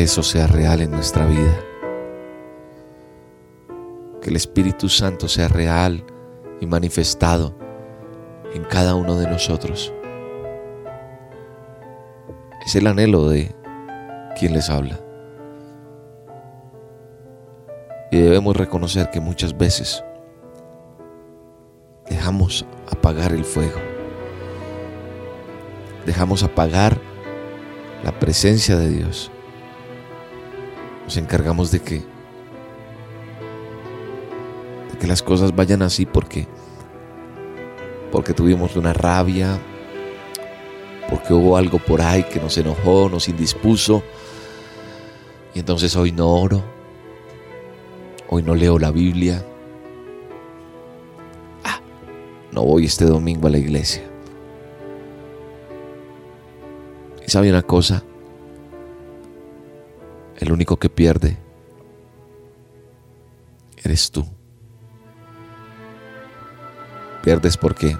Eso 0.00 0.22
sea 0.22 0.46
real 0.46 0.80
en 0.80 0.92
nuestra 0.92 1.26
vida. 1.26 1.60
Que 4.22 4.30
el 4.30 4.36
Espíritu 4.36 4.88
Santo 4.88 5.28
sea 5.28 5.46
real 5.46 6.02
y 6.58 6.64
manifestado 6.64 7.54
en 8.54 8.64
cada 8.64 8.94
uno 8.94 9.18
de 9.18 9.28
nosotros. 9.28 9.92
Es 12.64 12.74
el 12.76 12.86
anhelo 12.86 13.28
de 13.28 13.54
quien 14.38 14.54
les 14.54 14.70
habla. 14.70 14.98
Y 18.10 18.20
debemos 18.20 18.56
reconocer 18.56 19.10
que 19.10 19.20
muchas 19.20 19.54
veces 19.54 20.02
dejamos 22.08 22.64
apagar 22.90 23.34
el 23.34 23.44
fuego. 23.44 23.78
Dejamos 26.06 26.42
apagar 26.42 26.98
la 28.02 28.18
presencia 28.18 28.78
de 28.78 28.88
Dios. 28.88 29.30
Nos 31.10 31.16
encargamos 31.16 31.72
de 31.72 31.80
que 31.80 32.02
que 35.00 35.08
las 35.08 35.24
cosas 35.24 35.56
vayan 35.56 35.82
así 35.82 36.06
porque 36.06 36.46
porque 38.12 38.32
tuvimos 38.32 38.76
una 38.76 38.92
rabia, 38.92 39.58
porque 41.08 41.34
hubo 41.34 41.56
algo 41.56 41.80
por 41.80 42.00
ahí 42.00 42.22
que 42.22 42.38
nos 42.38 42.56
enojó, 42.58 43.08
nos 43.08 43.28
indispuso. 43.28 44.04
Y 45.52 45.58
entonces 45.58 45.96
hoy 45.96 46.12
no 46.12 46.28
oro, 46.28 46.62
hoy 48.28 48.44
no 48.44 48.54
leo 48.54 48.78
la 48.78 48.92
Biblia. 48.92 49.44
Ah, 51.64 51.80
no 52.52 52.62
voy 52.62 52.84
este 52.84 53.06
domingo 53.06 53.48
a 53.48 53.50
la 53.50 53.58
iglesia. 53.58 54.08
¿Y 57.26 57.28
sabe 57.28 57.50
una 57.50 57.62
cosa? 57.62 58.04
El 60.40 60.52
único 60.52 60.78
que 60.78 60.88
pierde 60.88 61.36
eres 63.76 64.10
tú. 64.10 64.26
Pierdes 67.22 67.58
porque 67.58 67.96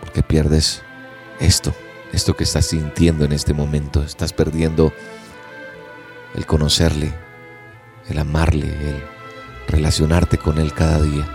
porque 0.00 0.22
pierdes 0.22 0.82
esto, 1.40 1.74
esto 2.12 2.34
que 2.34 2.44
estás 2.44 2.66
sintiendo 2.66 3.24
en 3.24 3.32
este 3.32 3.52
momento. 3.52 4.02
Estás 4.02 4.32
perdiendo 4.32 4.92
el 6.34 6.46
conocerle, 6.46 7.12
el 8.08 8.18
amarle, 8.18 8.66
el 8.66 9.02
relacionarte 9.66 10.38
con 10.38 10.58
él 10.58 10.72
cada 10.72 11.02
día. 11.02 11.28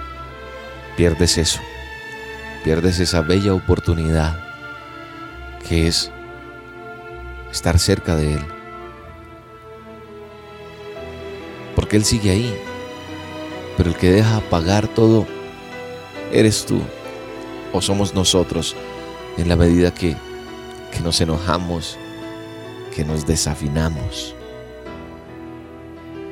Pierdes 0.96 1.38
eso. 1.38 1.60
Pierdes 2.64 3.00
esa 3.00 3.22
bella 3.22 3.54
oportunidad 3.54 4.40
que 5.68 5.88
es 5.88 6.12
estar 7.56 7.80
cerca 7.80 8.16
de 8.16 8.34
Él. 8.34 8.46
Porque 11.76 11.96
Él 11.96 12.06
sigue 12.06 12.32
ahí. 12.32 12.56
Pero 13.78 13.90
el 13.90 13.96
que 13.96 14.12
deja 14.12 14.38
apagar 14.38 14.88
todo, 14.88 15.26
eres 16.32 16.66
tú 16.66 16.82
o 17.74 17.82
somos 17.82 18.14
nosotros 18.14 18.76
en 19.38 19.50
la 19.50 19.56
medida 19.56 19.94
que, 19.94 20.16
que 20.92 21.00
nos 21.02 21.20
enojamos, 21.20 21.98
que 22.94 23.04
nos 23.04 23.26
desafinamos, 23.26 24.34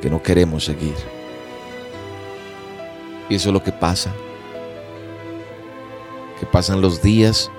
que 0.01 0.09
no 0.09 0.21
queremos 0.21 0.65
seguir. 0.65 0.95
Y 3.29 3.35
eso 3.35 3.49
es 3.49 3.53
lo 3.53 3.63
que 3.63 3.71
pasa. 3.71 4.13
Que 6.39 6.45
pasan 6.45 6.81
los 6.81 7.01
días 7.01 7.51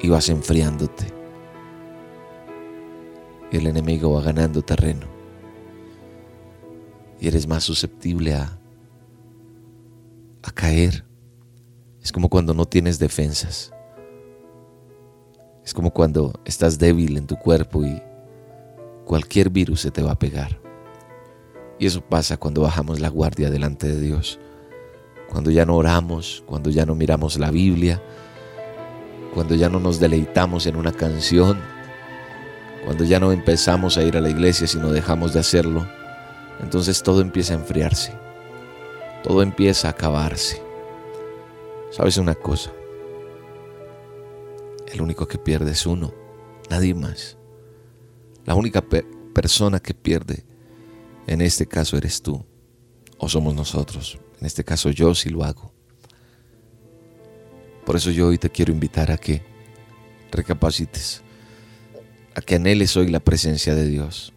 y 0.00 0.08
vas 0.08 0.28
enfriándote. 0.28 1.06
El 3.50 3.66
enemigo 3.66 4.12
va 4.12 4.22
ganando 4.22 4.62
terreno. 4.62 5.06
Y 7.20 7.28
eres 7.28 7.46
más 7.46 7.64
susceptible 7.64 8.34
a, 8.34 8.58
a 10.42 10.50
caer. 10.52 11.04
Es 12.02 12.12
como 12.12 12.28
cuando 12.28 12.54
no 12.54 12.64
tienes 12.64 12.98
defensas. 12.98 13.72
Es 15.64 15.74
como 15.74 15.92
cuando 15.92 16.32
estás 16.44 16.78
débil 16.78 17.16
en 17.16 17.26
tu 17.26 17.36
cuerpo 17.36 17.84
y 17.84 18.00
cualquier 19.04 19.50
virus 19.50 19.80
se 19.80 19.90
te 19.90 20.02
va 20.02 20.12
a 20.12 20.18
pegar. 20.18 20.60
Y 21.78 21.86
eso 21.86 22.00
pasa 22.00 22.36
cuando 22.36 22.62
bajamos 22.62 23.00
la 23.00 23.08
guardia 23.08 23.50
delante 23.50 23.88
de 23.88 24.00
Dios. 24.00 24.38
Cuando 25.28 25.50
ya 25.50 25.66
no 25.66 25.76
oramos, 25.76 26.42
cuando 26.46 26.70
ya 26.70 26.86
no 26.86 26.94
miramos 26.94 27.38
la 27.38 27.50
Biblia, 27.50 28.02
cuando 29.34 29.54
ya 29.54 29.68
no 29.68 29.78
nos 29.80 30.00
deleitamos 30.00 30.66
en 30.66 30.76
una 30.76 30.92
canción, 30.92 31.60
cuando 32.84 33.04
ya 33.04 33.20
no 33.20 33.32
empezamos 33.32 33.98
a 33.98 34.02
ir 34.02 34.16
a 34.16 34.20
la 34.20 34.30
iglesia 34.30 34.66
sino 34.66 34.90
dejamos 34.90 35.32
de 35.34 35.40
hacerlo, 35.40 35.86
entonces 36.60 37.02
todo 37.02 37.20
empieza 37.20 37.54
a 37.54 37.58
enfriarse, 37.58 38.12
todo 39.22 39.42
empieza 39.42 39.88
a 39.88 39.90
acabarse. 39.92 40.62
¿Sabes 41.90 42.16
una 42.18 42.34
cosa? 42.34 42.70
El 44.92 45.00
único 45.02 45.26
que 45.26 45.38
pierde 45.38 45.72
es 45.72 45.86
uno, 45.86 46.12
nadie 46.70 46.94
más. 46.94 47.36
La 48.44 48.54
única 48.54 48.80
pe- 48.80 49.06
persona 49.34 49.80
que 49.80 49.94
pierde 49.94 50.44
en 51.26 51.40
este 51.42 51.66
caso 51.66 51.96
eres 51.98 52.22
tú 52.22 52.44
o 53.18 53.28
somos 53.28 53.54
nosotros. 53.54 54.18
En 54.40 54.46
este 54.46 54.64
caso 54.64 54.90
yo 54.90 55.14
sí 55.14 55.28
lo 55.28 55.44
hago. 55.44 55.72
Por 57.88 57.96
eso 57.96 58.10
yo 58.10 58.26
hoy 58.26 58.36
te 58.36 58.50
quiero 58.50 58.70
invitar 58.70 59.10
a 59.10 59.16
que 59.16 59.40
recapacites, 60.30 61.22
a 62.34 62.42
que 62.42 62.56
anheles 62.56 62.94
hoy 62.98 63.08
la 63.08 63.18
presencia 63.18 63.74
de 63.74 63.86
Dios, 63.86 64.34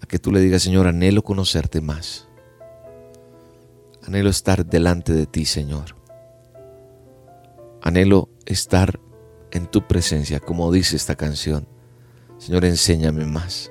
a 0.00 0.06
que 0.06 0.18
tú 0.18 0.32
le 0.32 0.40
digas, 0.40 0.62
Señor, 0.62 0.86
anhelo 0.86 1.22
conocerte 1.22 1.82
más, 1.82 2.26
anhelo 4.06 4.30
estar 4.30 4.64
delante 4.64 5.12
de 5.12 5.26
ti, 5.26 5.44
Señor, 5.44 5.94
anhelo 7.82 8.30
estar 8.46 8.98
en 9.50 9.66
tu 9.66 9.86
presencia, 9.86 10.40
como 10.40 10.72
dice 10.72 10.96
esta 10.96 11.16
canción. 11.16 11.68
Señor, 12.38 12.64
enséñame 12.64 13.26
más, 13.26 13.70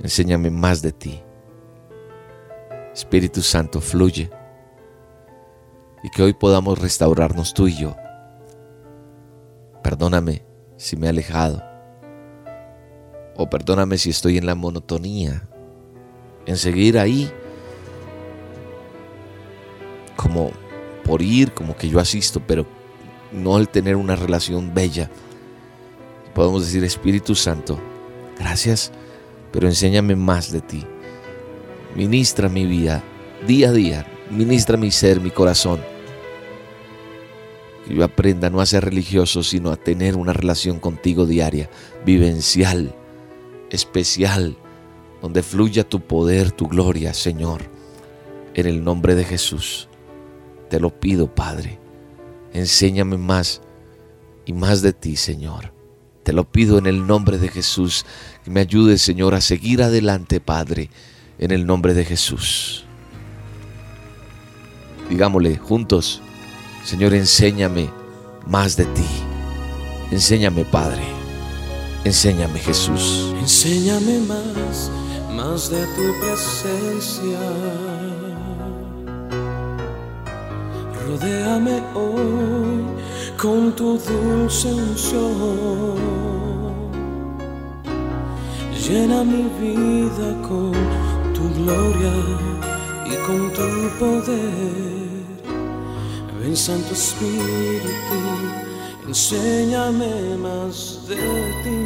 enséñame 0.00 0.50
más 0.50 0.82
de 0.82 0.92
ti. 0.92 1.20
Espíritu 2.94 3.42
Santo, 3.42 3.80
fluye 3.80 4.30
y 6.02 6.10
que 6.10 6.22
hoy 6.22 6.32
podamos 6.32 6.78
restaurarnos 6.78 7.54
tú 7.54 7.68
y 7.68 7.76
yo. 7.76 7.96
Perdóname 9.82 10.44
si 10.76 10.96
me 10.96 11.06
he 11.06 11.10
alejado. 11.10 11.62
O 13.36 13.48
perdóname 13.48 13.98
si 13.98 14.10
estoy 14.10 14.38
en 14.38 14.46
la 14.46 14.54
monotonía, 14.54 15.48
en 16.46 16.56
seguir 16.56 16.98
ahí 16.98 17.30
como 20.16 20.50
por 21.04 21.22
ir, 21.22 21.52
como 21.52 21.76
que 21.76 21.88
yo 21.88 21.98
asisto, 21.98 22.42
pero 22.46 22.66
no 23.32 23.56
al 23.56 23.68
tener 23.68 23.96
una 23.96 24.16
relación 24.16 24.74
bella. 24.74 25.10
Podemos 26.34 26.64
decir, 26.64 26.84
Espíritu 26.84 27.34
Santo, 27.34 27.80
gracias, 28.38 28.92
pero 29.52 29.66
enséñame 29.66 30.16
más 30.16 30.52
de 30.52 30.60
ti. 30.60 30.84
Ministra 31.96 32.48
mi 32.48 32.66
vida 32.66 33.02
día 33.46 33.70
a 33.70 33.72
día, 33.72 34.06
ministra 34.30 34.76
mi 34.76 34.90
ser, 34.90 35.20
mi 35.20 35.30
corazón. 35.30 35.80
Que 37.86 37.94
yo 37.94 38.04
aprenda 38.04 38.50
no 38.50 38.60
a 38.60 38.66
ser 38.66 38.84
religioso, 38.84 39.42
sino 39.42 39.70
a 39.70 39.76
tener 39.76 40.16
una 40.16 40.32
relación 40.32 40.78
contigo 40.78 41.26
diaria, 41.26 41.70
vivencial, 42.04 42.94
especial, 43.70 44.56
donde 45.20 45.42
fluya 45.42 45.88
tu 45.88 46.00
poder, 46.00 46.52
tu 46.52 46.68
gloria, 46.68 47.12
Señor. 47.14 47.62
En 48.54 48.66
el 48.66 48.82
nombre 48.82 49.14
de 49.14 49.24
Jesús, 49.24 49.88
te 50.68 50.80
lo 50.80 50.90
pido, 50.90 51.34
Padre. 51.34 51.78
Enséñame 52.52 53.16
más 53.16 53.62
y 54.44 54.52
más 54.52 54.82
de 54.82 54.92
ti, 54.92 55.16
Señor. 55.16 55.72
Te 56.22 56.32
lo 56.32 56.44
pido 56.50 56.78
en 56.78 56.86
el 56.86 57.06
nombre 57.06 57.38
de 57.38 57.48
Jesús, 57.48 58.04
que 58.44 58.50
me 58.50 58.60
ayudes, 58.60 59.02
Señor, 59.02 59.34
a 59.34 59.40
seguir 59.40 59.82
adelante, 59.82 60.40
Padre, 60.40 60.90
en 61.38 61.50
el 61.50 61.66
nombre 61.66 61.94
de 61.94 62.04
Jesús. 62.04 62.84
Digámosle 65.10 65.58
juntos, 65.58 66.22
Señor, 66.84 67.12
enséñame 67.14 67.90
más 68.46 68.76
de 68.76 68.84
ti. 68.86 69.04
Enséñame, 70.12 70.64
Padre. 70.64 71.02
Enséñame, 72.04 72.60
Jesús. 72.60 73.34
Enséñame 73.40 74.20
más, 74.20 74.90
más 75.34 75.68
de 75.68 75.84
tu 75.96 76.14
presencia. 76.20 77.40
Rodéame 81.06 81.82
hoy 81.94 82.84
con 83.36 83.74
tu 83.74 83.98
dulce 83.98 84.72
unción. 84.72 85.96
Llena 88.88 89.24
mi 89.24 89.42
vida 89.60 90.40
con 90.48 90.72
tu 91.34 91.52
gloria 91.62 92.14
y 93.06 93.16
con 93.26 93.52
tu 93.52 93.98
poder. 93.98 94.99
Ven 96.40 96.56
Santo 96.56 96.94
Espíritu, 96.94 98.18
enséñame 99.06 100.38
más 100.38 101.06
de 101.06 101.16
ti. 101.62 101.80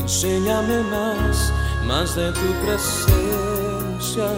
Enséñame 0.00 0.82
más, 0.90 1.52
más 1.86 2.16
de 2.16 2.32
tu 2.32 2.48
presencia. 2.64 4.28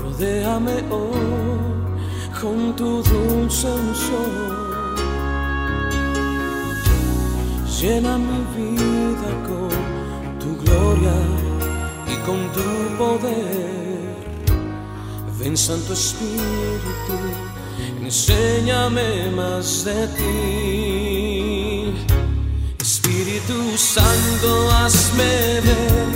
Rodéame 0.00 0.76
hoy 0.90 1.44
con 2.40 2.76
tu 2.76 3.02
dulce 3.02 3.66
unción. 3.66 4.54
Llena 7.80 8.16
mi 8.16 8.40
vida 8.56 9.30
con 9.48 10.38
tu 10.38 10.56
gloria 10.64 11.18
y 12.06 12.16
con 12.24 12.38
tu 12.52 12.96
poder. 12.96 13.83
Ven 15.44 15.58
Santo 15.58 15.92
Espíritu, 15.92 17.18
enséñame 18.02 19.30
más 19.36 19.84
de 19.84 20.06
ti. 20.16 21.94
Espíritu 22.80 23.76
Santo, 23.76 24.70
hazme 24.70 25.60
ver, 25.60 26.08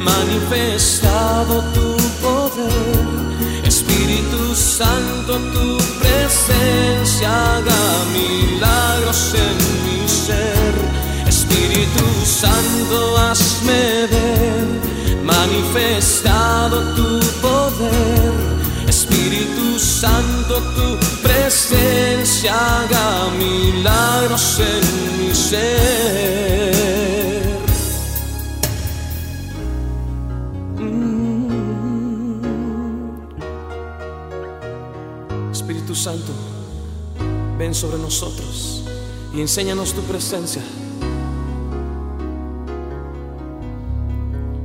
manifestado 0.00 1.64
tu 1.72 1.96
poder. 2.20 3.64
Espíritu 3.64 4.54
Santo, 4.54 5.38
tu 5.54 5.78
presencia 5.98 7.56
haga 7.56 7.84
milagros 8.12 9.32
en 9.46 9.56
mi 9.84 10.06
ser. 10.06 10.74
Espíritu 11.26 12.04
Santo, 12.26 13.16
hazme 13.16 14.06
ver, 14.12 14.66
manifestado 15.24 16.76
tu 16.94 17.18
poder. 17.40 18.27
Espíritu 19.38 19.78
Santo, 19.78 20.54
tu 20.74 20.98
presencia 21.22 22.52
haga 22.54 23.30
milagros 23.38 24.58
en 24.58 24.82
mi 25.18 25.32
ser. 25.32 26.74
Mm. 30.76 32.32
Espíritu 35.52 35.94
Santo, 35.94 36.32
ven 37.56 37.72
sobre 37.74 37.98
nosotros 37.98 38.82
y 39.32 39.40
enséñanos 39.40 39.94
tu 39.94 40.00
presencia. 40.02 40.62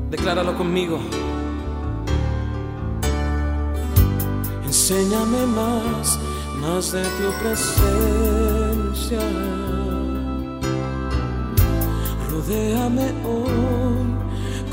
Decláralo 0.09 0.57
conmigo. 0.57 0.99
Enséñame 4.83 5.45
más, 5.45 6.19
más 6.59 6.91
de 6.91 7.03
tu 7.03 7.31
presencia. 7.41 9.23
Rodéame 12.29 13.07
hoy 13.23 14.03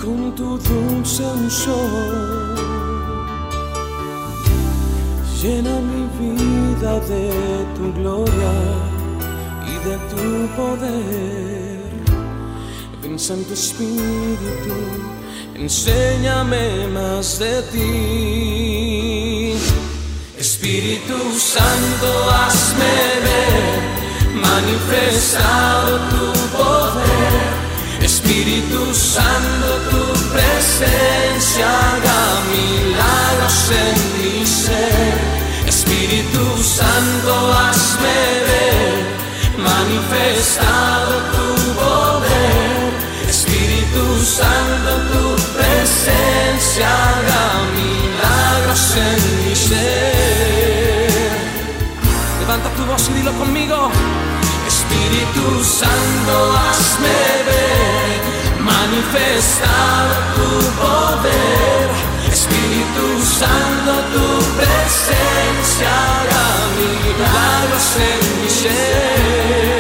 con 0.03 0.35
tu 0.35 0.59
dulce 0.59 1.23
unción. 1.23 2.57
Llena 5.41 5.75
mi 5.91 6.03
vida 6.19 6.93
de 7.13 7.31
tu 7.77 7.93
gloria 7.93 8.55
y 9.65 9.75
de 9.89 9.97
tu 10.11 10.27
poder. 10.57 11.79
Ven 13.01 13.17
Santo 13.17 13.53
Espíritu, 13.55 14.77
enséñame 15.55 16.89
más 16.89 17.39
de 17.39 17.63
ti. 17.71 19.30
Espíritu 20.71 21.19
Santo, 21.37 22.31
hazme 22.31 22.95
ver, 23.27 24.37
manifestado 24.41 25.99
tu 26.11 26.33
poder. 26.57 28.05
Espíritu 28.05 28.95
Santo, 28.95 29.67
tu 29.91 30.05
presencia 30.31 31.67
haga 31.67 32.23
milagros 32.55 33.73
en 33.85 33.97
mi 34.23 34.47
ser. 34.47 35.19
Espíritu 35.67 36.63
Santo, 36.63 37.53
hazme 37.53 38.21
ver, 38.47 38.95
manifestado 39.59 41.15
tu 41.35 41.49
poder. 41.81 43.29
Espíritu 43.29 44.05
Santo, 44.25 44.91
tu 45.11 45.25
presencia 45.59 46.87
haga 46.87 47.43
milagros 47.75 48.97
en 48.97 49.49
mi 49.49 49.57
ser. 49.57 50.40
Levanta 52.51 52.71
tu 52.71 52.85
voz 52.85 53.09
y 53.11 53.13
dilo 53.13 53.33
conmigo. 53.35 53.93
Espíritu 54.67 55.63
Santo, 55.63 56.53
hazme 56.59 57.19
ver, 57.47 58.21
manifestado 58.59 60.15
tu 60.35 60.51
poder. 60.83 61.91
Espíritu 62.29 63.07
Santo, 63.39 63.93
tu 64.15 64.27
presencia 64.57 65.91
haga 66.11 66.47
milagros 66.75 67.97
en 68.11 68.43
mi 68.43 68.51
ser. 68.51 69.80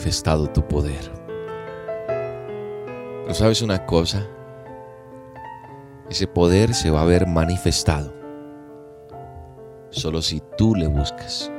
Manifestado 0.00 0.46
tu 0.46 0.66
poder. 0.66 1.12
Pero 2.06 3.34
sabes 3.34 3.60
una 3.60 3.84
cosa, 3.84 4.26
ese 6.08 6.26
poder 6.26 6.72
se 6.72 6.88
va 6.88 7.02
a 7.02 7.04
ver 7.04 7.26
manifestado 7.26 8.10
solo 9.90 10.22
si 10.22 10.42
tú 10.56 10.74
le 10.74 10.86
buscas. 10.86 11.52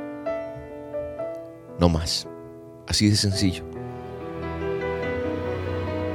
No 1.78 1.88
más. 1.88 2.26
Así 2.88 3.08
de 3.08 3.14
sencillo. 3.14 3.62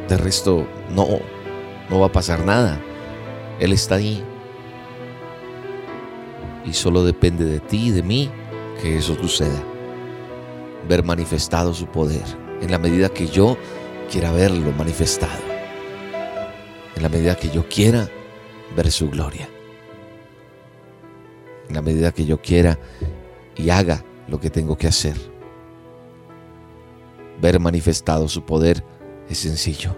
De 0.10 0.18
resto, 0.18 0.68
no, 0.94 1.08
no 1.90 2.00
va 2.02 2.08
a 2.08 2.12
pasar 2.12 2.44
nada. 2.44 2.78
Él 3.62 3.72
está 3.72 3.96
ahí. 3.96 4.22
Y 6.66 6.74
solo 6.74 7.06
depende 7.06 7.46
de 7.46 7.62
ti 7.62 7.88
y 7.88 7.92
de 7.92 8.04
mí 8.04 8.30
que 8.82 8.98
eso 8.98 9.16
suceda. 9.16 9.64
Ver 10.88 11.04
manifestado 11.04 11.74
su 11.74 11.88
poder 11.88 12.24
en 12.62 12.72
la 12.72 12.78
medida 12.78 13.10
que 13.10 13.28
yo 13.28 13.58
quiera 14.10 14.32
verlo 14.32 14.72
manifestado. 14.72 15.42
En 16.96 17.04
la 17.04 17.10
medida 17.10 17.36
que 17.36 17.50
yo 17.50 17.68
quiera 17.68 18.10
ver 18.76 18.92
su 18.92 19.10
gloria. 19.10 19.50
En 21.68 21.76
la 21.76 21.82
medida 21.82 22.12
que 22.12 22.26
yo 22.26 22.42
quiera 22.42 22.80
y 23.56 23.70
haga 23.70 24.04
lo 24.28 24.40
que 24.40 24.50
tengo 24.50 24.78
que 24.78 24.88
hacer. 24.88 25.18
Ver 27.42 27.60
manifestado 27.60 28.28
su 28.28 28.44
poder 28.46 28.84
es 29.30 29.40
sencillo. 29.40 29.96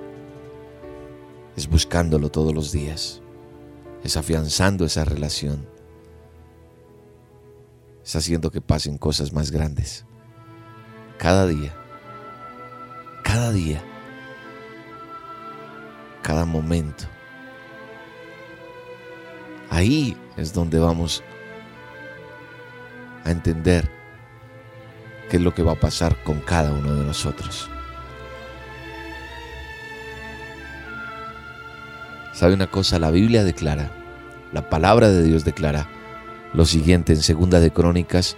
Es 1.56 1.70
buscándolo 1.70 2.30
todos 2.30 2.54
los 2.54 2.72
días. 2.72 3.22
Es 4.04 4.18
afianzando 4.18 4.86
esa 4.86 5.06
relación. 5.06 5.68
Es 8.04 8.16
haciendo 8.16 8.50
que 8.50 8.62
pasen 8.62 8.98
cosas 8.98 9.32
más 9.34 9.52
grandes. 9.52 10.06
Cada 11.20 11.46
día. 11.46 11.74
Cada 13.24 13.52
día. 13.52 13.84
Cada 16.22 16.46
momento. 16.46 17.04
Ahí 19.70 20.18
es 20.38 20.54
donde 20.54 20.80
vamos 20.80 21.22
a 23.26 23.32
entender 23.32 23.92
qué 25.30 25.36
es 25.36 25.44
lo 25.44 25.54
que 25.54 25.62
va 25.62 25.74
a 25.74 25.80
pasar 25.80 26.16
con 26.24 26.40
cada 26.40 26.72
uno 26.72 26.96
de 26.96 27.04
nosotros. 27.04 27.70
¿Sabe 32.34 32.54
una 32.54 32.68
cosa? 32.68 32.98
La 32.98 33.12
Biblia 33.12 33.44
declara, 33.44 33.92
la 34.54 34.70
palabra 34.70 35.10
de 35.10 35.22
Dios 35.22 35.44
declara 35.44 35.90
lo 36.54 36.64
siguiente 36.64 37.12
en 37.12 37.22
Segunda 37.22 37.60
de 37.60 37.72
Crónicas 37.72 38.38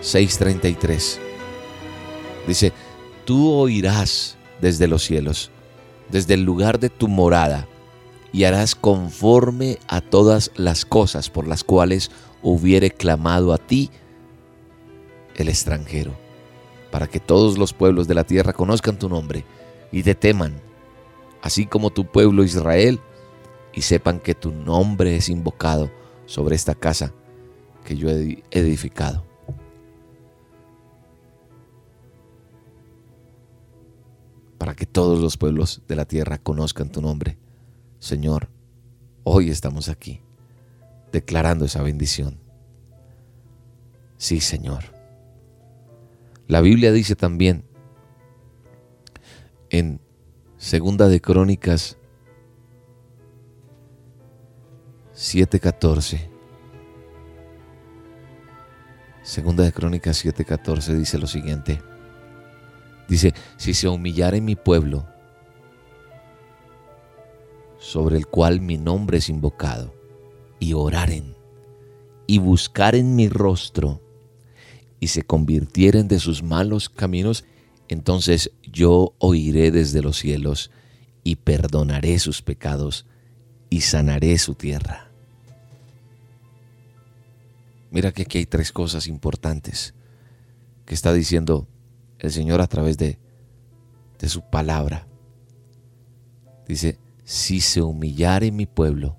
6:33. 0.00 1.23
Dice, 2.46 2.72
tú 3.24 3.52
oirás 3.52 4.36
desde 4.60 4.86
los 4.86 5.02
cielos, 5.02 5.50
desde 6.10 6.34
el 6.34 6.42
lugar 6.42 6.78
de 6.78 6.90
tu 6.90 7.08
morada, 7.08 7.66
y 8.32 8.44
harás 8.44 8.74
conforme 8.74 9.78
a 9.86 10.00
todas 10.00 10.50
las 10.56 10.84
cosas 10.84 11.30
por 11.30 11.46
las 11.46 11.62
cuales 11.62 12.10
hubiere 12.42 12.90
clamado 12.90 13.52
a 13.52 13.58
ti 13.58 13.90
el 15.36 15.48
extranjero, 15.48 16.14
para 16.90 17.06
que 17.06 17.20
todos 17.20 17.58
los 17.58 17.72
pueblos 17.72 18.08
de 18.08 18.14
la 18.14 18.24
tierra 18.24 18.52
conozcan 18.52 18.98
tu 18.98 19.08
nombre 19.08 19.44
y 19.92 20.02
te 20.02 20.14
teman, 20.14 20.60
así 21.42 21.66
como 21.66 21.90
tu 21.90 22.06
pueblo 22.06 22.44
Israel, 22.44 23.00
y 23.72 23.82
sepan 23.82 24.20
que 24.20 24.34
tu 24.34 24.52
nombre 24.52 25.16
es 25.16 25.28
invocado 25.28 25.90
sobre 26.26 26.56
esta 26.56 26.74
casa 26.74 27.12
que 27.84 27.96
yo 27.96 28.08
he 28.08 28.42
edificado. 28.50 29.24
Para 34.64 34.74
que 34.74 34.86
todos 34.86 35.20
los 35.20 35.36
pueblos 35.36 35.82
de 35.88 35.94
la 35.94 36.06
tierra 36.06 36.38
conozcan 36.38 36.90
tu 36.90 37.02
nombre. 37.02 37.36
Señor, 37.98 38.48
hoy 39.22 39.50
estamos 39.50 39.90
aquí 39.90 40.22
declarando 41.12 41.66
esa 41.66 41.82
bendición. 41.82 42.38
Sí, 44.16 44.40
Señor. 44.40 44.84
La 46.48 46.62
Biblia 46.62 46.92
dice 46.92 47.14
también 47.14 47.66
en 49.68 50.00
Segunda 50.56 51.08
de 51.08 51.20
Crónicas 51.20 51.98
7:14. 55.14 56.30
Segunda 59.22 59.62
de 59.62 59.72
Crónicas 59.74 60.24
7:14 60.24 60.94
dice 60.94 61.18
lo 61.18 61.26
siguiente. 61.26 61.82
Dice, 63.08 63.34
si 63.56 63.74
se 63.74 63.88
humillare 63.88 64.40
mi 64.40 64.56
pueblo, 64.56 65.06
sobre 67.78 68.16
el 68.16 68.26
cual 68.26 68.60
mi 68.60 68.78
nombre 68.78 69.18
es 69.18 69.28
invocado, 69.28 69.94
y 70.58 70.72
oraren, 70.72 71.34
y 72.26 72.38
buscaren 72.38 73.14
mi 73.14 73.28
rostro, 73.28 74.00
y 75.00 75.08
se 75.08 75.22
convirtieren 75.22 76.08
de 76.08 76.18
sus 76.18 76.42
malos 76.42 76.88
caminos, 76.88 77.44
entonces 77.88 78.52
yo 78.62 79.14
oiré 79.18 79.70
desde 79.70 80.00
los 80.00 80.16
cielos 80.16 80.70
y 81.22 81.36
perdonaré 81.36 82.18
sus 82.18 82.40
pecados 82.40 83.06
y 83.68 83.82
sanaré 83.82 84.38
su 84.38 84.54
tierra. 84.54 85.10
Mira 87.90 88.12
que 88.12 88.22
aquí 88.22 88.38
hay 88.38 88.46
tres 88.46 88.72
cosas 88.72 89.06
importantes 89.06 89.94
que 90.86 90.94
está 90.94 91.12
diciendo 91.12 91.68
el 92.24 92.32
Señor 92.32 92.60
a 92.60 92.66
través 92.66 92.98
de, 92.98 93.18
de 94.18 94.28
su 94.28 94.42
palabra. 94.42 95.06
Dice, 96.66 96.98
si 97.24 97.60
se 97.60 97.82
humillare 97.82 98.50
mi 98.50 98.66
pueblo, 98.66 99.16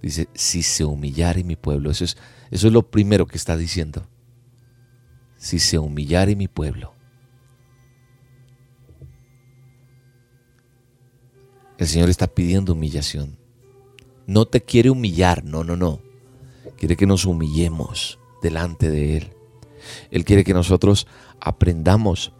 dice, 0.00 0.28
si 0.34 0.62
se 0.62 0.84
humillare 0.84 1.42
mi 1.44 1.56
pueblo, 1.56 1.90
eso 1.90 2.04
es 2.04 2.16
eso 2.50 2.66
es 2.66 2.72
lo 2.72 2.90
primero 2.90 3.26
que 3.26 3.36
está 3.36 3.56
diciendo. 3.56 4.06
Si 5.36 5.58
se 5.58 5.78
humillare 5.78 6.34
mi 6.34 6.48
pueblo. 6.48 6.94
El 11.76 11.86
Señor 11.86 12.08
está 12.08 12.26
pidiendo 12.26 12.72
humillación. 12.72 13.38
No 14.26 14.46
te 14.46 14.62
quiere 14.62 14.90
humillar, 14.90 15.44
no, 15.44 15.62
no, 15.62 15.76
no. 15.76 16.00
Quiere 16.76 16.96
que 16.96 17.06
nos 17.06 17.24
humillemos 17.24 18.18
delante 18.42 18.90
de 18.90 19.18
Él. 19.18 19.37
Él 20.10 20.24
quiere 20.24 20.44
que 20.44 20.54
nosotros 20.54 21.06
aprendamos 21.40 22.32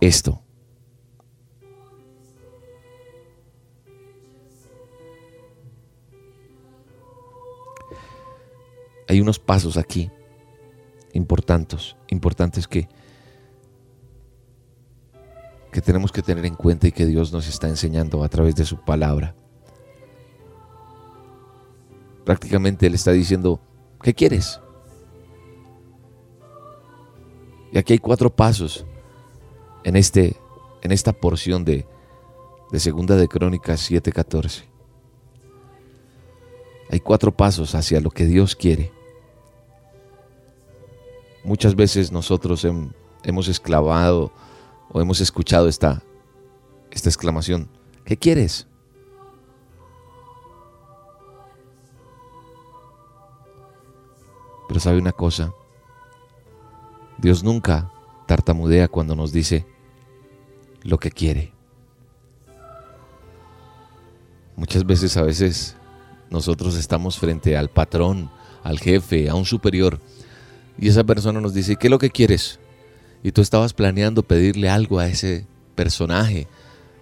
esto. 0.00 0.42
hay 9.10 9.20
unos 9.20 9.40
pasos 9.40 9.76
aquí 9.76 10.08
importantes, 11.14 11.96
importantes 12.10 12.68
que, 12.68 12.88
que 15.72 15.80
tenemos 15.80 16.12
que 16.12 16.22
tener 16.22 16.46
en 16.46 16.54
cuenta 16.54 16.86
y 16.86 16.92
que 16.92 17.06
Dios 17.06 17.32
nos 17.32 17.48
está 17.48 17.66
enseñando 17.66 18.22
a 18.22 18.28
través 18.28 18.54
de 18.54 18.64
su 18.64 18.84
palabra. 18.84 19.34
Prácticamente 22.24 22.86
Él 22.86 22.94
está 22.94 23.10
diciendo, 23.10 23.60
¿qué 24.00 24.14
quieres? 24.14 24.60
Y 27.72 27.78
aquí 27.78 27.94
hay 27.94 27.98
cuatro 27.98 28.30
pasos 28.30 28.84
en, 29.84 29.96
este, 29.96 30.36
en 30.82 30.92
esta 30.92 31.12
porción 31.12 31.64
de, 31.64 31.86
de 32.70 32.80
Segunda 32.80 33.16
de 33.16 33.28
Crónicas 33.28 33.90
7:14. 33.90 34.64
Hay 36.90 37.00
cuatro 37.00 37.30
pasos 37.30 37.74
hacia 37.74 38.00
lo 38.00 38.10
que 38.10 38.24
Dios 38.24 38.56
quiere. 38.56 38.92
Muchas 41.44 41.74
veces 41.74 42.10
nosotros 42.10 42.66
hemos 43.22 43.48
esclavado 43.48 44.32
o 44.92 45.00
hemos 45.00 45.20
escuchado 45.20 45.68
esta, 45.68 46.02
esta 46.90 47.08
exclamación, 47.08 47.68
¿qué 48.04 48.16
quieres? 48.16 48.66
Pero 54.68 54.80
sabe 54.80 54.98
una 54.98 55.12
cosa, 55.12 55.52
Dios 57.20 57.44
nunca 57.44 57.90
tartamudea 58.26 58.88
cuando 58.88 59.14
nos 59.14 59.32
dice 59.32 59.66
lo 60.82 60.98
que 60.98 61.10
quiere. 61.10 61.52
Muchas 64.56 64.84
veces 64.84 65.16
a 65.16 65.22
veces 65.22 65.76
nosotros 66.30 66.76
estamos 66.76 67.18
frente 67.18 67.56
al 67.56 67.68
patrón 67.68 68.30
al 68.62 68.78
jefe, 68.78 69.28
a 69.28 69.34
un 69.34 69.44
superior, 69.44 70.00
y 70.78 70.88
esa 70.88 71.04
persona 71.04 71.40
nos 71.40 71.54
dice, 71.54 71.76
¿qué 71.76 71.86
es 71.86 71.90
lo 71.90 71.98
que 71.98 72.10
quieres? 72.10 72.58
Y 73.22 73.32
tú 73.32 73.42
estabas 73.42 73.72
planeando 73.72 74.22
pedirle 74.22 74.68
algo 74.68 74.98
a 74.98 75.08
ese 75.08 75.46
personaje, 75.74 76.46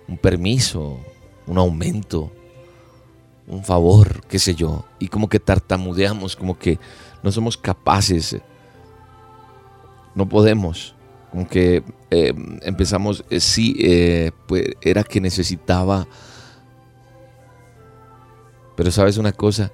un 0.06 0.18
permiso, 0.18 1.00
un 1.46 1.58
aumento, 1.58 2.32
un 3.46 3.64
favor, 3.64 4.24
qué 4.28 4.38
sé 4.38 4.54
yo, 4.54 4.84
y 4.98 5.08
como 5.08 5.28
que 5.28 5.40
tartamudeamos, 5.40 6.36
como 6.36 6.58
que 6.58 6.78
no 7.22 7.32
somos 7.32 7.56
capaces, 7.56 8.36
no 10.18 10.28
podemos, 10.28 10.96
como 11.30 11.48
que 11.48 11.84
eh, 12.10 12.34
empezamos, 12.62 13.24
eh, 13.30 13.38
sí, 13.38 13.76
eh, 13.78 14.32
pues 14.48 14.64
era 14.82 15.04
que 15.04 15.20
necesitaba, 15.20 16.08
pero 18.76 18.90
sabes 18.90 19.16
una 19.16 19.30
cosa, 19.30 19.72